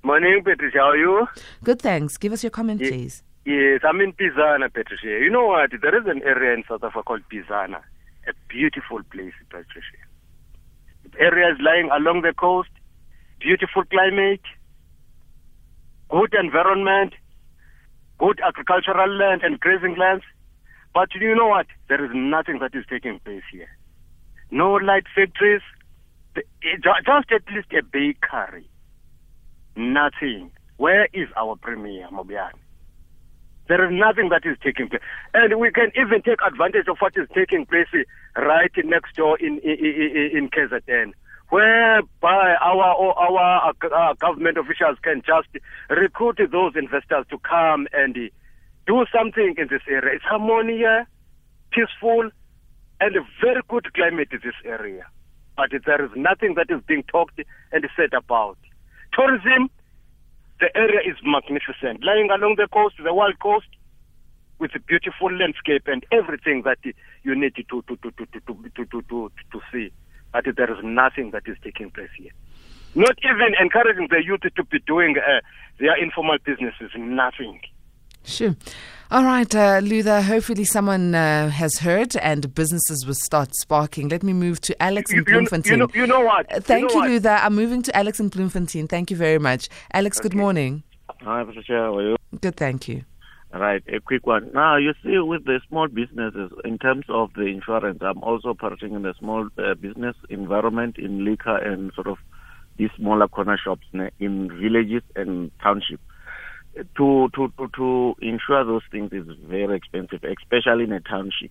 Morning, 0.02 0.42
Patricia. 0.44 0.78
How 0.78 0.90
are 0.90 0.96
you? 0.96 1.26
Good, 1.64 1.80
thanks. 1.80 2.18
Give 2.18 2.34
us 2.34 2.44
your 2.44 2.50
comment, 2.50 2.80
please. 2.80 3.22
Yes, 3.46 3.80
I'm 3.82 4.00
in 4.02 4.12
Bizana, 4.12 4.70
Patricia. 4.72 5.06
You 5.06 5.30
know 5.30 5.46
what? 5.46 5.70
There 5.80 5.98
is 5.98 6.06
an 6.06 6.22
area 6.22 6.52
in 6.52 6.64
South 6.68 6.84
Africa 6.84 7.02
called 7.02 7.22
Bizana. 7.32 7.80
A 8.28 8.32
beautiful 8.48 9.00
place, 9.10 9.32
Patricia. 9.48 10.02
The 11.10 11.18
area 11.18 11.50
is 11.50 11.58
lying 11.60 11.88
along 11.90 12.22
the 12.22 12.34
coast. 12.34 12.70
Beautiful 13.40 13.84
climate 13.84 14.42
good 16.12 16.34
environment, 16.34 17.14
good 18.18 18.38
agricultural 18.46 19.08
land 19.16 19.40
and 19.42 19.58
grazing 19.58 19.96
lands. 19.96 20.24
But 20.94 21.08
you 21.14 21.34
know 21.34 21.48
what? 21.48 21.66
There 21.88 22.04
is 22.04 22.10
nothing 22.14 22.58
that 22.60 22.74
is 22.74 22.84
taking 22.88 23.18
place 23.20 23.42
here. 23.50 23.68
No 24.50 24.74
light 24.74 25.04
factories, 25.14 25.62
just 26.36 27.08
at 27.08 27.54
least 27.54 27.72
a 27.72 27.82
bakery. 27.82 28.68
Nothing. 29.74 30.50
Where 30.76 31.08
is 31.14 31.28
our 31.34 31.56
premier, 31.56 32.08
Mabuyane? 32.12 32.60
There 33.68 33.82
is 33.82 33.98
nothing 33.98 34.28
that 34.28 34.44
is 34.44 34.58
taking 34.62 34.90
place. 34.90 35.00
And 35.32 35.58
we 35.58 35.70
can 35.70 35.92
even 35.96 36.20
take 36.20 36.40
advantage 36.46 36.88
of 36.88 36.98
what 36.98 37.14
is 37.16 37.26
taking 37.34 37.64
place 37.64 37.86
eh, 37.94 38.02
right 38.36 38.72
next 38.84 39.16
door 39.16 39.38
in, 39.38 39.60
in, 39.60 39.78
in, 39.78 40.30
in 40.36 40.50
KZN 40.50 41.12
whereby 41.52 42.56
our 42.62 42.82
our, 42.82 43.36
uh, 43.36 43.72
our 43.92 44.10
uh, 44.10 44.14
government 44.14 44.56
officials 44.56 44.96
can 45.02 45.20
just 45.20 45.48
recruit 45.90 46.40
those 46.50 46.72
investors 46.76 47.26
to 47.28 47.36
come 47.40 47.86
and 47.92 48.14
do 48.86 49.04
something 49.14 49.54
in 49.58 49.68
this 49.68 49.82
area. 49.86 50.14
It's 50.14 50.24
harmonious, 50.24 51.06
peaceful, 51.70 52.30
and 53.02 53.16
a 53.16 53.20
very 53.42 53.60
good 53.68 53.92
climate 53.92 54.28
in 54.32 54.40
this 54.42 54.54
area. 54.64 55.04
But 55.54 55.72
there 55.84 56.02
is 56.02 56.10
nothing 56.16 56.54
that 56.54 56.70
is 56.70 56.80
being 56.88 57.02
talked 57.02 57.38
and 57.70 57.86
said 57.96 58.14
about. 58.14 58.56
Tourism, 59.12 59.68
the 60.58 60.74
area 60.74 61.00
is 61.04 61.18
magnificent. 61.22 62.02
Lying 62.02 62.30
along 62.30 62.54
the 62.56 62.68
coast, 62.72 62.94
the 63.04 63.12
wild 63.12 63.38
coast, 63.40 63.68
with 64.58 64.74
a 64.74 64.80
beautiful 64.80 65.30
landscape 65.30 65.82
and 65.86 66.02
everything 66.12 66.62
that 66.64 66.78
you 67.24 67.34
need 67.34 67.54
to 67.56 67.62
to 67.64 67.82
to 67.82 67.96
to 67.96 68.10
to 68.10 68.40
to 68.40 68.70
to, 68.74 68.84
to, 68.86 69.02
to, 69.02 69.30
to 69.52 69.60
see. 69.70 69.92
But 70.32 70.44
there 70.56 70.72
is 70.72 70.82
nothing 70.82 71.30
that 71.32 71.42
is 71.46 71.56
taking 71.62 71.90
place 71.90 72.10
here. 72.16 72.32
Not 72.94 73.16
even 73.24 73.54
encouraging 73.60 74.08
the 74.10 74.22
youth 74.22 74.40
to 74.40 74.64
be 74.64 74.78
doing 74.86 75.16
uh, 75.18 75.40
their 75.78 75.96
informal 76.02 76.38
businesses. 76.44 76.90
Nothing. 76.96 77.60
Sure. 78.24 78.54
All 79.10 79.24
right, 79.24 79.54
uh, 79.54 79.80
Luther, 79.82 80.22
hopefully 80.22 80.64
someone 80.64 81.14
uh, 81.14 81.50
has 81.50 81.78
heard 81.78 82.16
and 82.16 82.54
businesses 82.54 83.04
will 83.04 83.14
start 83.14 83.54
sparking. 83.54 84.08
Let 84.08 84.22
me 84.22 84.32
move 84.32 84.60
to 84.62 84.82
Alex 84.82 85.12
in 85.12 85.22
Bloemfontein. 85.24 85.72
You 85.72 85.76
know, 85.76 85.88
you 85.92 86.06
know 86.06 86.20
what? 86.20 86.50
Uh, 86.50 86.60
thank 86.60 86.90
you, 86.90 86.98
know 86.98 87.04
you 87.04 87.12
Luther. 87.14 87.28
I'm 87.28 87.54
moving 87.54 87.82
to 87.82 87.96
Alex 87.96 88.20
in 88.20 88.28
Bloemfontein. 88.28 88.88
Thank 88.88 89.10
you 89.10 89.16
very 89.18 89.38
much. 89.38 89.68
Alex, 89.92 90.18
okay. 90.18 90.30
good 90.30 90.38
morning. 90.38 90.82
Hi, 91.20 91.44
Patricia. 91.44 91.72
How 91.72 91.98
are 91.98 92.02
you? 92.10 92.16
Good, 92.40 92.56
thank 92.56 92.88
you. 92.88 93.04
Right, 93.54 93.82
a 93.86 94.00
quick 94.00 94.26
one. 94.26 94.50
Now, 94.54 94.76
you 94.76 94.94
see, 95.02 95.18
with 95.18 95.44
the 95.44 95.60
small 95.68 95.86
businesses, 95.86 96.50
in 96.64 96.78
terms 96.78 97.04
of 97.10 97.34
the 97.34 97.42
insurance, 97.42 97.98
I'm 98.00 98.22
also 98.22 98.48
operating 98.48 98.94
in 98.94 99.02
the 99.02 99.12
small 99.18 99.46
uh, 99.58 99.74
business 99.74 100.16
environment 100.30 100.96
in 100.96 101.26
liquor 101.26 101.58
and 101.58 101.92
sort 101.94 102.06
of 102.06 102.16
these 102.78 102.88
smaller 102.96 103.28
corner 103.28 103.58
shops 103.62 103.86
in 104.18 104.48
villages 104.58 105.02
and 105.14 105.50
townships 105.62 106.02
to, 106.96 107.28
to, 107.34 107.52
to, 107.58 107.68
to 107.76 108.14
insure 108.22 108.64
those 108.64 108.82
things 108.90 109.12
is 109.12 109.26
very 109.46 109.76
expensive, 109.76 110.24
especially 110.24 110.84
in 110.84 110.92
a 110.92 111.00
township. 111.00 111.50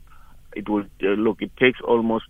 It 0.55 0.67
will 0.67 0.85
uh, 1.03 1.09
look. 1.09 1.43
It 1.43 1.55
takes 1.57 1.79
almost 1.81 2.25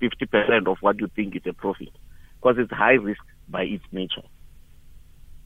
fifty 0.00 0.26
percent 0.26 0.68
of 0.68 0.76
what 0.82 1.00
you 1.00 1.08
think 1.16 1.34
is 1.34 1.42
a 1.46 1.54
profit, 1.54 1.88
because 2.36 2.56
it's 2.58 2.70
high 2.70 2.92
risk 2.92 3.22
by 3.48 3.62
its 3.62 3.84
nature. 3.90 4.22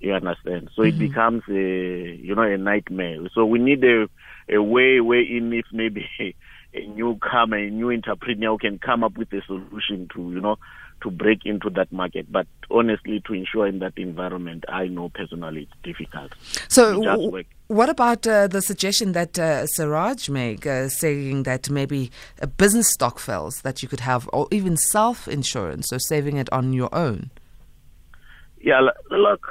You 0.00 0.14
understand? 0.14 0.70
So 0.74 0.82
mm-hmm. 0.82 1.02
it 1.02 1.08
becomes 1.08 1.42
a 1.48 1.52
you 1.52 2.34
know 2.34 2.42
a 2.42 2.56
nightmare. 2.56 3.18
So 3.34 3.44
we 3.44 3.58
need 3.58 3.84
a 3.84 4.08
a 4.48 4.62
way 4.62 4.98
in 4.98 5.52
if 5.52 5.66
maybe 5.72 6.06
a 6.74 6.86
newcomer, 6.86 7.56
a 7.56 7.70
new 7.70 7.90
entrepreneur 7.90 8.58
can 8.58 8.78
come 8.78 9.02
up 9.02 9.16
with 9.16 9.32
a 9.32 9.42
solution 9.46 10.08
to 10.14 10.20
you 10.32 10.40
know 10.40 10.56
to 11.02 11.10
break 11.10 11.44
into 11.44 11.70
that 11.70 11.92
market. 11.92 12.30
But 12.30 12.46
honestly, 12.70 13.22
to 13.26 13.34
ensure 13.34 13.66
in 13.66 13.80
that 13.80 13.94
environment, 13.96 14.64
I 14.68 14.86
know 14.86 15.10
personally 15.10 15.68
it's 15.70 15.82
difficult. 15.82 16.32
So, 16.68 17.02
w- 17.02 17.44
what 17.68 17.88
about 17.88 18.26
uh, 18.26 18.46
the 18.46 18.62
suggestion 18.62 19.12
that 19.12 19.38
uh, 19.38 19.66
Seraj 19.76 20.28
made, 20.30 20.66
uh, 20.66 20.88
saying 20.88 21.42
that 21.44 21.68
maybe 21.68 22.10
a 22.40 22.46
business 22.46 22.92
stokvels 22.92 23.62
that 23.62 23.82
you 23.82 23.88
could 23.88 24.00
have, 24.00 24.28
or 24.32 24.48
even 24.50 24.76
self 24.76 25.28
insurance, 25.28 25.88
so 25.88 25.98
saving 25.98 26.36
it 26.36 26.50
on 26.52 26.72
your 26.72 26.94
own? 26.94 27.30
Yeah, 28.60 28.80
look, 29.10 29.46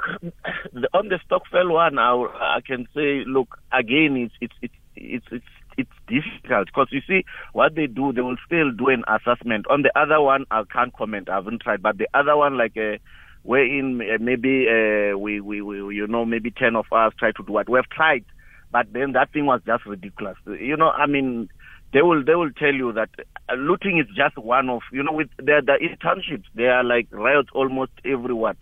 on 0.92 1.08
the 1.08 1.18
stokvel 1.24 1.72
one, 1.72 1.98
I, 1.98 2.12
I 2.12 2.60
can 2.66 2.86
say, 2.94 3.22
look, 3.26 3.58
again, 3.72 4.16
it's 4.16 4.34
it's 4.40 4.74
it's 4.96 5.26
it's, 5.30 5.44
it's 5.78 5.90
difficult 6.08 6.66
because 6.66 6.88
you 6.90 7.00
see 7.06 7.24
what 7.52 7.74
they 7.74 7.86
do, 7.86 8.12
they 8.12 8.20
will 8.20 8.36
still 8.44 8.72
do 8.72 8.88
an 8.88 9.04
assessment. 9.08 9.66
On 9.70 9.82
the 9.82 9.92
other 9.98 10.20
one, 10.20 10.44
I 10.50 10.64
can't 10.70 10.92
comment. 10.92 11.28
I 11.28 11.36
haven't 11.36 11.62
tried, 11.62 11.82
but 11.82 11.98
the 11.98 12.08
other 12.14 12.36
one, 12.36 12.58
like 12.58 12.76
uh, 12.76 12.98
wherein 13.42 14.00
uh, 14.02 14.18
maybe 14.20 14.66
uh, 14.68 15.16
we, 15.16 15.40
we 15.40 15.62
we 15.62 15.94
you 15.94 16.06
know 16.06 16.24
maybe 16.24 16.50
ten 16.50 16.74
of 16.76 16.86
us 16.92 17.12
try 17.18 17.30
to 17.32 17.42
do 17.44 17.52
what 17.52 17.68
we 17.68 17.78
have 17.78 17.88
tried, 17.88 18.24
but 18.72 18.92
then 18.92 19.12
that 19.12 19.32
thing 19.32 19.46
was 19.46 19.60
just 19.64 19.86
ridiculous. 19.86 20.36
You 20.46 20.76
know, 20.76 20.90
I 20.90 21.06
mean. 21.06 21.48
They 21.92 22.02
will 22.02 22.22
they 22.24 22.34
will 22.34 22.50
tell 22.50 22.74
you 22.74 22.92
that 22.94 23.10
uh, 23.48 23.54
looting 23.54 23.98
is 23.98 24.06
just 24.14 24.36
one 24.36 24.68
of 24.68 24.82
you 24.92 25.04
know 25.04 25.12
with 25.12 25.28
the 25.38 25.62
the 25.64 25.78
internships 25.80 26.44
they 26.54 26.64
are 26.64 26.82
like 26.82 27.06
riots 27.12 27.48
almost 27.54 27.92
every 28.04 28.34
what 28.34 28.56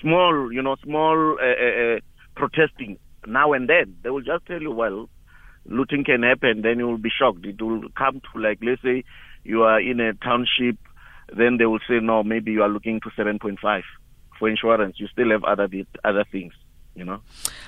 small 0.00 0.52
you 0.52 0.62
know 0.62 0.76
small 0.84 1.36
uh, 1.40 1.44
uh, 1.44 1.96
uh 1.96 2.00
protesting 2.36 2.98
now 3.26 3.52
and 3.52 3.68
then 3.68 3.96
they 4.02 4.10
will 4.10 4.22
just 4.22 4.46
tell 4.46 4.60
you 4.60 4.70
well 4.70 5.08
looting 5.68 6.04
can 6.04 6.22
happen, 6.22 6.62
then 6.62 6.78
you 6.78 6.86
will 6.86 6.98
be 6.98 7.10
shocked. 7.10 7.44
It 7.44 7.60
will 7.60 7.82
come 7.96 8.20
to 8.20 8.40
like, 8.40 8.58
let's 8.62 8.82
say 8.82 9.04
you 9.44 9.62
are 9.62 9.80
in 9.80 10.00
a 10.00 10.14
township, 10.14 10.76
then 11.36 11.58
they 11.58 11.66
will 11.66 11.80
say, 11.88 12.00
no, 12.00 12.22
maybe 12.22 12.52
you 12.52 12.62
are 12.62 12.68
looking 12.68 13.00
to 13.00 13.10
7.5 13.10 13.82
for 14.38 14.48
insurance. 14.48 14.96
You 14.98 15.08
still 15.08 15.30
have 15.30 15.44
other 15.44 15.68
other 16.04 16.24
things, 16.30 16.52
you 16.94 17.04
know. 17.04 17.20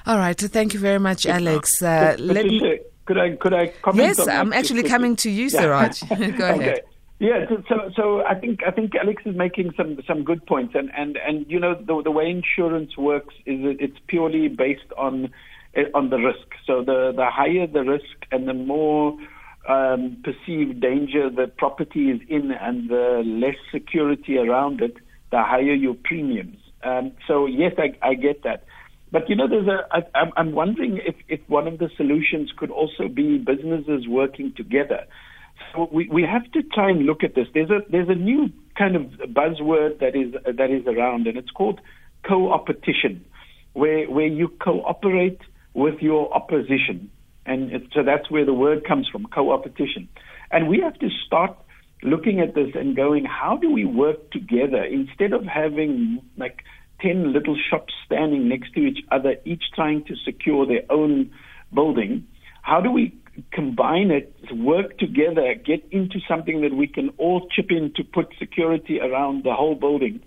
All 0.07 0.19
right. 0.19 0.39
So 0.41 0.49
thank 0.49 0.75
you 0.75 0.81
very 0.81 0.99
much, 0.99 1.27
Alex. 1.27 1.83
Uh, 1.83 2.17
let 2.19 2.47
me... 2.47 2.81
Could 3.07 3.19
I 3.19 3.35
could 3.35 3.55
I 3.55 3.69
comment? 3.83 4.07
Yes, 4.07 4.29
I'm 4.29 4.53
actually 4.53 4.85
coming 4.85 5.17
to 5.17 5.31
you, 5.31 5.47
Seraj. 5.47 6.07
Go 6.39 6.47
okay. 6.55 6.81
Yeah, 7.21 7.45
so 7.69 7.91
so 7.95 8.23
I 8.25 8.35
think 8.35 8.61
I 8.67 8.71
think 8.71 8.93
Alex 8.95 9.23
is 9.27 9.37
making 9.37 9.73
some 9.77 9.99
some 10.07 10.25
good 10.25 10.47
points, 10.47 10.75
and 10.75 10.91
and 10.97 11.19
and 11.19 11.45
you 11.51 11.61
know 11.61 11.75
the 11.75 12.01
the 12.03 12.11
way 12.11 12.31
insurance 12.31 12.97
works 12.97 13.35
is 13.45 13.59
it's 13.79 13.99
purely 14.09 14.49
based 14.49 14.91
on 14.97 15.31
on 15.95 16.09
the 16.09 16.17
risk. 16.17 16.49
So 16.67 16.83
the, 16.83 17.13
the 17.15 17.27
higher 17.31 17.67
the 17.67 17.83
risk 17.83 18.17
and 18.33 18.49
the 18.49 18.55
more 18.55 19.19
um, 19.69 20.23
perceived 20.25 20.81
danger 20.81 21.29
the 21.29 21.47
property 21.47 22.09
is 22.11 22.21
in 22.31 22.53
and 22.53 22.89
the 22.89 23.23
less 23.23 23.57
security 23.71 24.39
around 24.39 24.81
it, 24.81 24.95
the 25.31 25.43
higher 25.43 25.75
your 25.75 25.97
premiums. 26.03 26.57
Um, 26.83 27.13
so 27.29 27.45
yes, 27.45 27.73
I, 27.77 27.99
I 28.03 28.15
get 28.15 28.45
that. 28.45 28.65
But 29.13 29.29
you 29.29 29.37
know, 29.37 29.47
there's 29.47 29.69
a. 29.69 29.87
I, 29.95 30.31
I'm 30.39 30.53
wondering 30.53 31.01
if, 31.05 31.17
if 31.29 31.41
one 31.49 31.67
of 31.69 31.79
the 31.79 31.91
solutions 31.99 32.51
could 32.57 32.71
also 32.71 33.09
be 33.09 33.37
businesses 33.37 34.09
working 34.09 34.55
together. 34.57 35.05
So 35.73 35.88
we, 35.92 36.09
we 36.09 36.23
have 36.23 36.51
to 36.53 36.62
try 36.62 36.90
and 36.90 37.05
look 37.05 37.23
at 37.23 37.35
this. 37.35 37.46
There's 37.55 37.70
a 37.70 37.81
there's 37.90 38.09
a 38.09 38.14
new 38.14 38.51
kind 38.77 38.96
of 38.96 39.03
buzzword 39.33 40.01
that 40.01 40.16
is 40.16 40.33
that 40.44 40.70
is 40.70 40.87
around, 40.87 41.27
and 41.27 41.37
it's 41.37 41.51
called 41.51 41.81
co-opetition, 42.27 43.25
where 43.73 44.11
where 44.11 44.27
you 44.27 44.49
cooperate 44.49 45.40
with 45.75 46.01
your 46.01 46.33
opposition. 46.35 47.11
And 47.46 47.73
it, 47.73 47.83
so 47.94 48.03
that's 48.03 48.31
where 48.31 48.44
the 48.44 48.53
word 48.53 48.87
comes 48.87 49.09
from, 49.09 49.27
co-opetition. 49.27 50.09
And 50.51 50.68
we 50.68 50.81
have 50.81 50.99
to 50.99 51.09
start 51.27 51.57
looking 52.03 52.40
at 52.40 52.55
this 52.55 52.68
and 52.75 52.96
going, 52.96 53.25
how 53.25 53.57
do 53.57 53.70
we 53.70 53.85
work 53.85 54.31
together 54.31 54.83
instead 54.85 55.33
of 55.33 55.44
having 55.44 56.20
like 56.37 56.64
10 57.01 57.33
little 57.33 57.57
shops 57.70 57.92
standing 58.07 58.49
next 58.49 58.73
to 58.75 58.81
each 58.81 59.01
other, 59.11 59.37
each 59.44 59.64
trying 59.75 60.05
to 60.05 60.14
secure 60.25 60.66
their 60.66 60.83
own 60.90 61.31
building? 61.75 62.27
How 62.62 62.81
do 62.81 62.90
we 62.90 63.14
combine 63.53 64.11
it, 64.11 64.35
work 64.53 64.99
together, 64.99 65.55
get 65.55 65.85
into 65.90 66.19
something 66.29 66.61
that 66.62 66.75
we 66.75 66.87
can 66.87 67.11
all 67.19 67.49
chip 67.55 67.66
in 67.71 67.93
to 67.97 68.05
put 68.05 68.27
security 68.38 69.01
around 69.01 69.45
the 69.45 69.55
whole 69.55 69.75
building? 69.75 70.21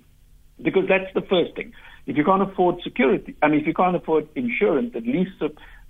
Because 0.61 0.83
that's 0.87 1.13
the 1.13 1.21
first 1.21 1.55
thing. 1.55 1.73
If 2.05 2.17
you 2.17 2.25
can't 2.25 2.41
afford 2.41 2.81
security, 2.83 3.35
I 3.41 3.47
mean, 3.47 3.61
if 3.61 3.67
you 3.67 3.73
can't 3.73 3.95
afford 3.95 4.27
insurance, 4.35 4.93
at 4.95 5.03
least 5.03 5.31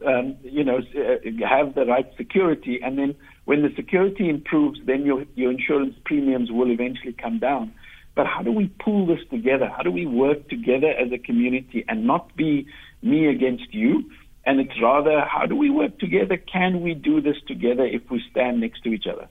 um, 0.05 0.37
you 0.43 0.63
know 0.63 0.77
uh, 0.77 1.47
have 1.47 1.73
the 1.75 1.85
right 1.85 2.05
security, 2.17 2.79
and 2.83 2.97
then 2.97 3.15
when 3.45 3.63
the 3.63 3.69
security 3.75 4.29
improves, 4.29 4.79
then 4.85 5.05
your 5.05 5.25
your 5.35 5.51
insurance 5.51 5.95
premiums 6.05 6.51
will 6.51 6.71
eventually 6.71 7.13
come 7.13 7.39
down. 7.39 7.73
But 8.15 8.27
how 8.27 8.43
do 8.43 8.51
we 8.51 8.67
pull 8.83 9.07
this 9.07 9.19
together? 9.31 9.67
How 9.75 9.81
do 9.81 9.91
we 9.91 10.05
work 10.05 10.49
together 10.49 10.89
as 10.89 11.11
a 11.11 11.17
community 11.17 11.83
and 11.87 12.05
not 12.05 12.35
be 12.35 12.67
me 13.01 13.27
against 13.27 13.73
you? 13.73 14.11
And 14.45 14.59
it's 14.59 14.81
rather, 14.81 15.21
how 15.21 15.45
do 15.45 15.55
we 15.55 15.69
work 15.69 15.99
together? 15.99 16.37
Can 16.37 16.81
we 16.81 16.93
do 16.93 17.21
this 17.21 17.37
together 17.47 17.85
if 17.85 18.01
we 18.11 18.21
stand 18.29 18.59
next 18.59 18.81
to 18.83 18.89
each 18.89 19.05
other? 19.07 19.27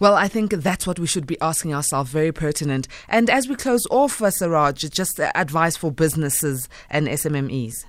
Well, 0.00 0.14
I 0.14 0.28
think 0.28 0.50
that's 0.50 0.86
what 0.86 0.98
we 0.98 1.06
should 1.06 1.26
be 1.26 1.40
asking 1.40 1.74
ourselves. 1.74 2.10
Very 2.10 2.32
pertinent. 2.32 2.88
And 3.08 3.30
as 3.30 3.48
we 3.48 3.54
close 3.54 3.86
off, 3.90 4.20
uh, 4.20 4.26
Seraj, 4.26 4.90
just 4.90 5.20
advice 5.20 5.76
for 5.76 5.92
businesses 5.92 6.68
and 6.90 7.06
SMMEs. 7.06 7.84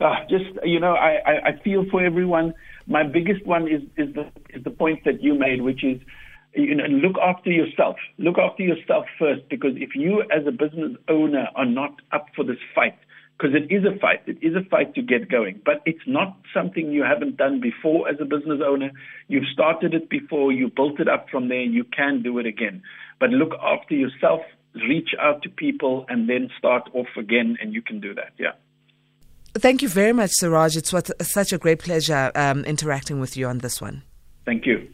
Uh, 0.00 0.14
just 0.30 0.46
you 0.64 0.80
know, 0.80 0.94
I, 0.94 1.18
I, 1.26 1.48
I 1.48 1.62
feel 1.62 1.84
for 1.90 2.02
everyone. 2.02 2.54
My 2.86 3.02
biggest 3.02 3.44
one 3.44 3.68
is 3.68 3.82
is 3.98 4.14
the 4.14 4.30
is 4.54 4.64
the 4.64 4.70
point 4.70 5.04
that 5.04 5.22
you 5.22 5.34
made, 5.34 5.60
which 5.60 5.84
is 5.84 6.00
you 6.54 6.74
know, 6.74 6.84
look 6.84 7.16
after 7.22 7.50
yourself. 7.50 7.96
Look 8.18 8.38
after 8.38 8.62
yourself 8.62 9.04
first, 9.18 9.42
because 9.50 9.72
if 9.76 9.90
you 9.94 10.22
as 10.22 10.46
a 10.46 10.52
business 10.52 10.96
owner 11.08 11.48
are 11.54 11.66
not 11.66 12.00
up 12.12 12.26
for 12.34 12.44
this 12.44 12.56
fight, 12.74 12.96
because 13.40 13.56
it 13.56 13.72
is 13.72 13.84
a 13.84 13.98
fight. 13.98 14.20
It 14.26 14.38
is 14.42 14.54
a 14.54 14.68
fight 14.68 14.94
to 14.94 15.02
get 15.02 15.30
going, 15.30 15.60
but 15.64 15.80
it's 15.86 16.06
not 16.06 16.36
something 16.52 16.92
you 16.92 17.02
haven't 17.02 17.36
done 17.36 17.60
before 17.60 18.08
as 18.08 18.16
a 18.20 18.24
business 18.24 18.60
owner. 18.64 18.90
You've 19.28 19.48
started 19.52 19.94
it 19.94 20.10
before, 20.10 20.52
you 20.52 20.70
built 20.74 21.00
it 21.00 21.08
up 21.08 21.28
from 21.30 21.48
there, 21.48 21.62
you 21.62 21.84
can 21.84 22.22
do 22.22 22.38
it 22.38 22.46
again. 22.46 22.82
But 23.18 23.30
look 23.30 23.52
after 23.62 23.94
yourself, 23.94 24.42
reach 24.74 25.10
out 25.18 25.42
to 25.42 25.48
people, 25.48 26.04
and 26.08 26.28
then 26.28 26.50
start 26.58 26.90
off 26.92 27.08
again, 27.16 27.56
and 27.60 27.72
you 27.72 27.82
can 27.82 28.00
do 28.00 28.14
that. 28.14 28.32
Yeah. 28.38 28.52
Thank 29.54 29.82
you 29.82 29.88
very 29.88 30.12
much, 30.12 30.32
Seraj. 30.40 30.76
It's 30.76 30.92
what, 30.92 31.10
such 31.26 31.52
a 31.52 31.58
great 31.58 31.80
pleasure 31.80 32.30
um, 32.34 32.64
interacting 32.64 33.20
with 33.20 33.36
you 33.36 33.46
on 33.46 33.58
this 33.58 33.80
one. 33.80 34.02
Thank 34.44 34.66
you. 34.66 34.88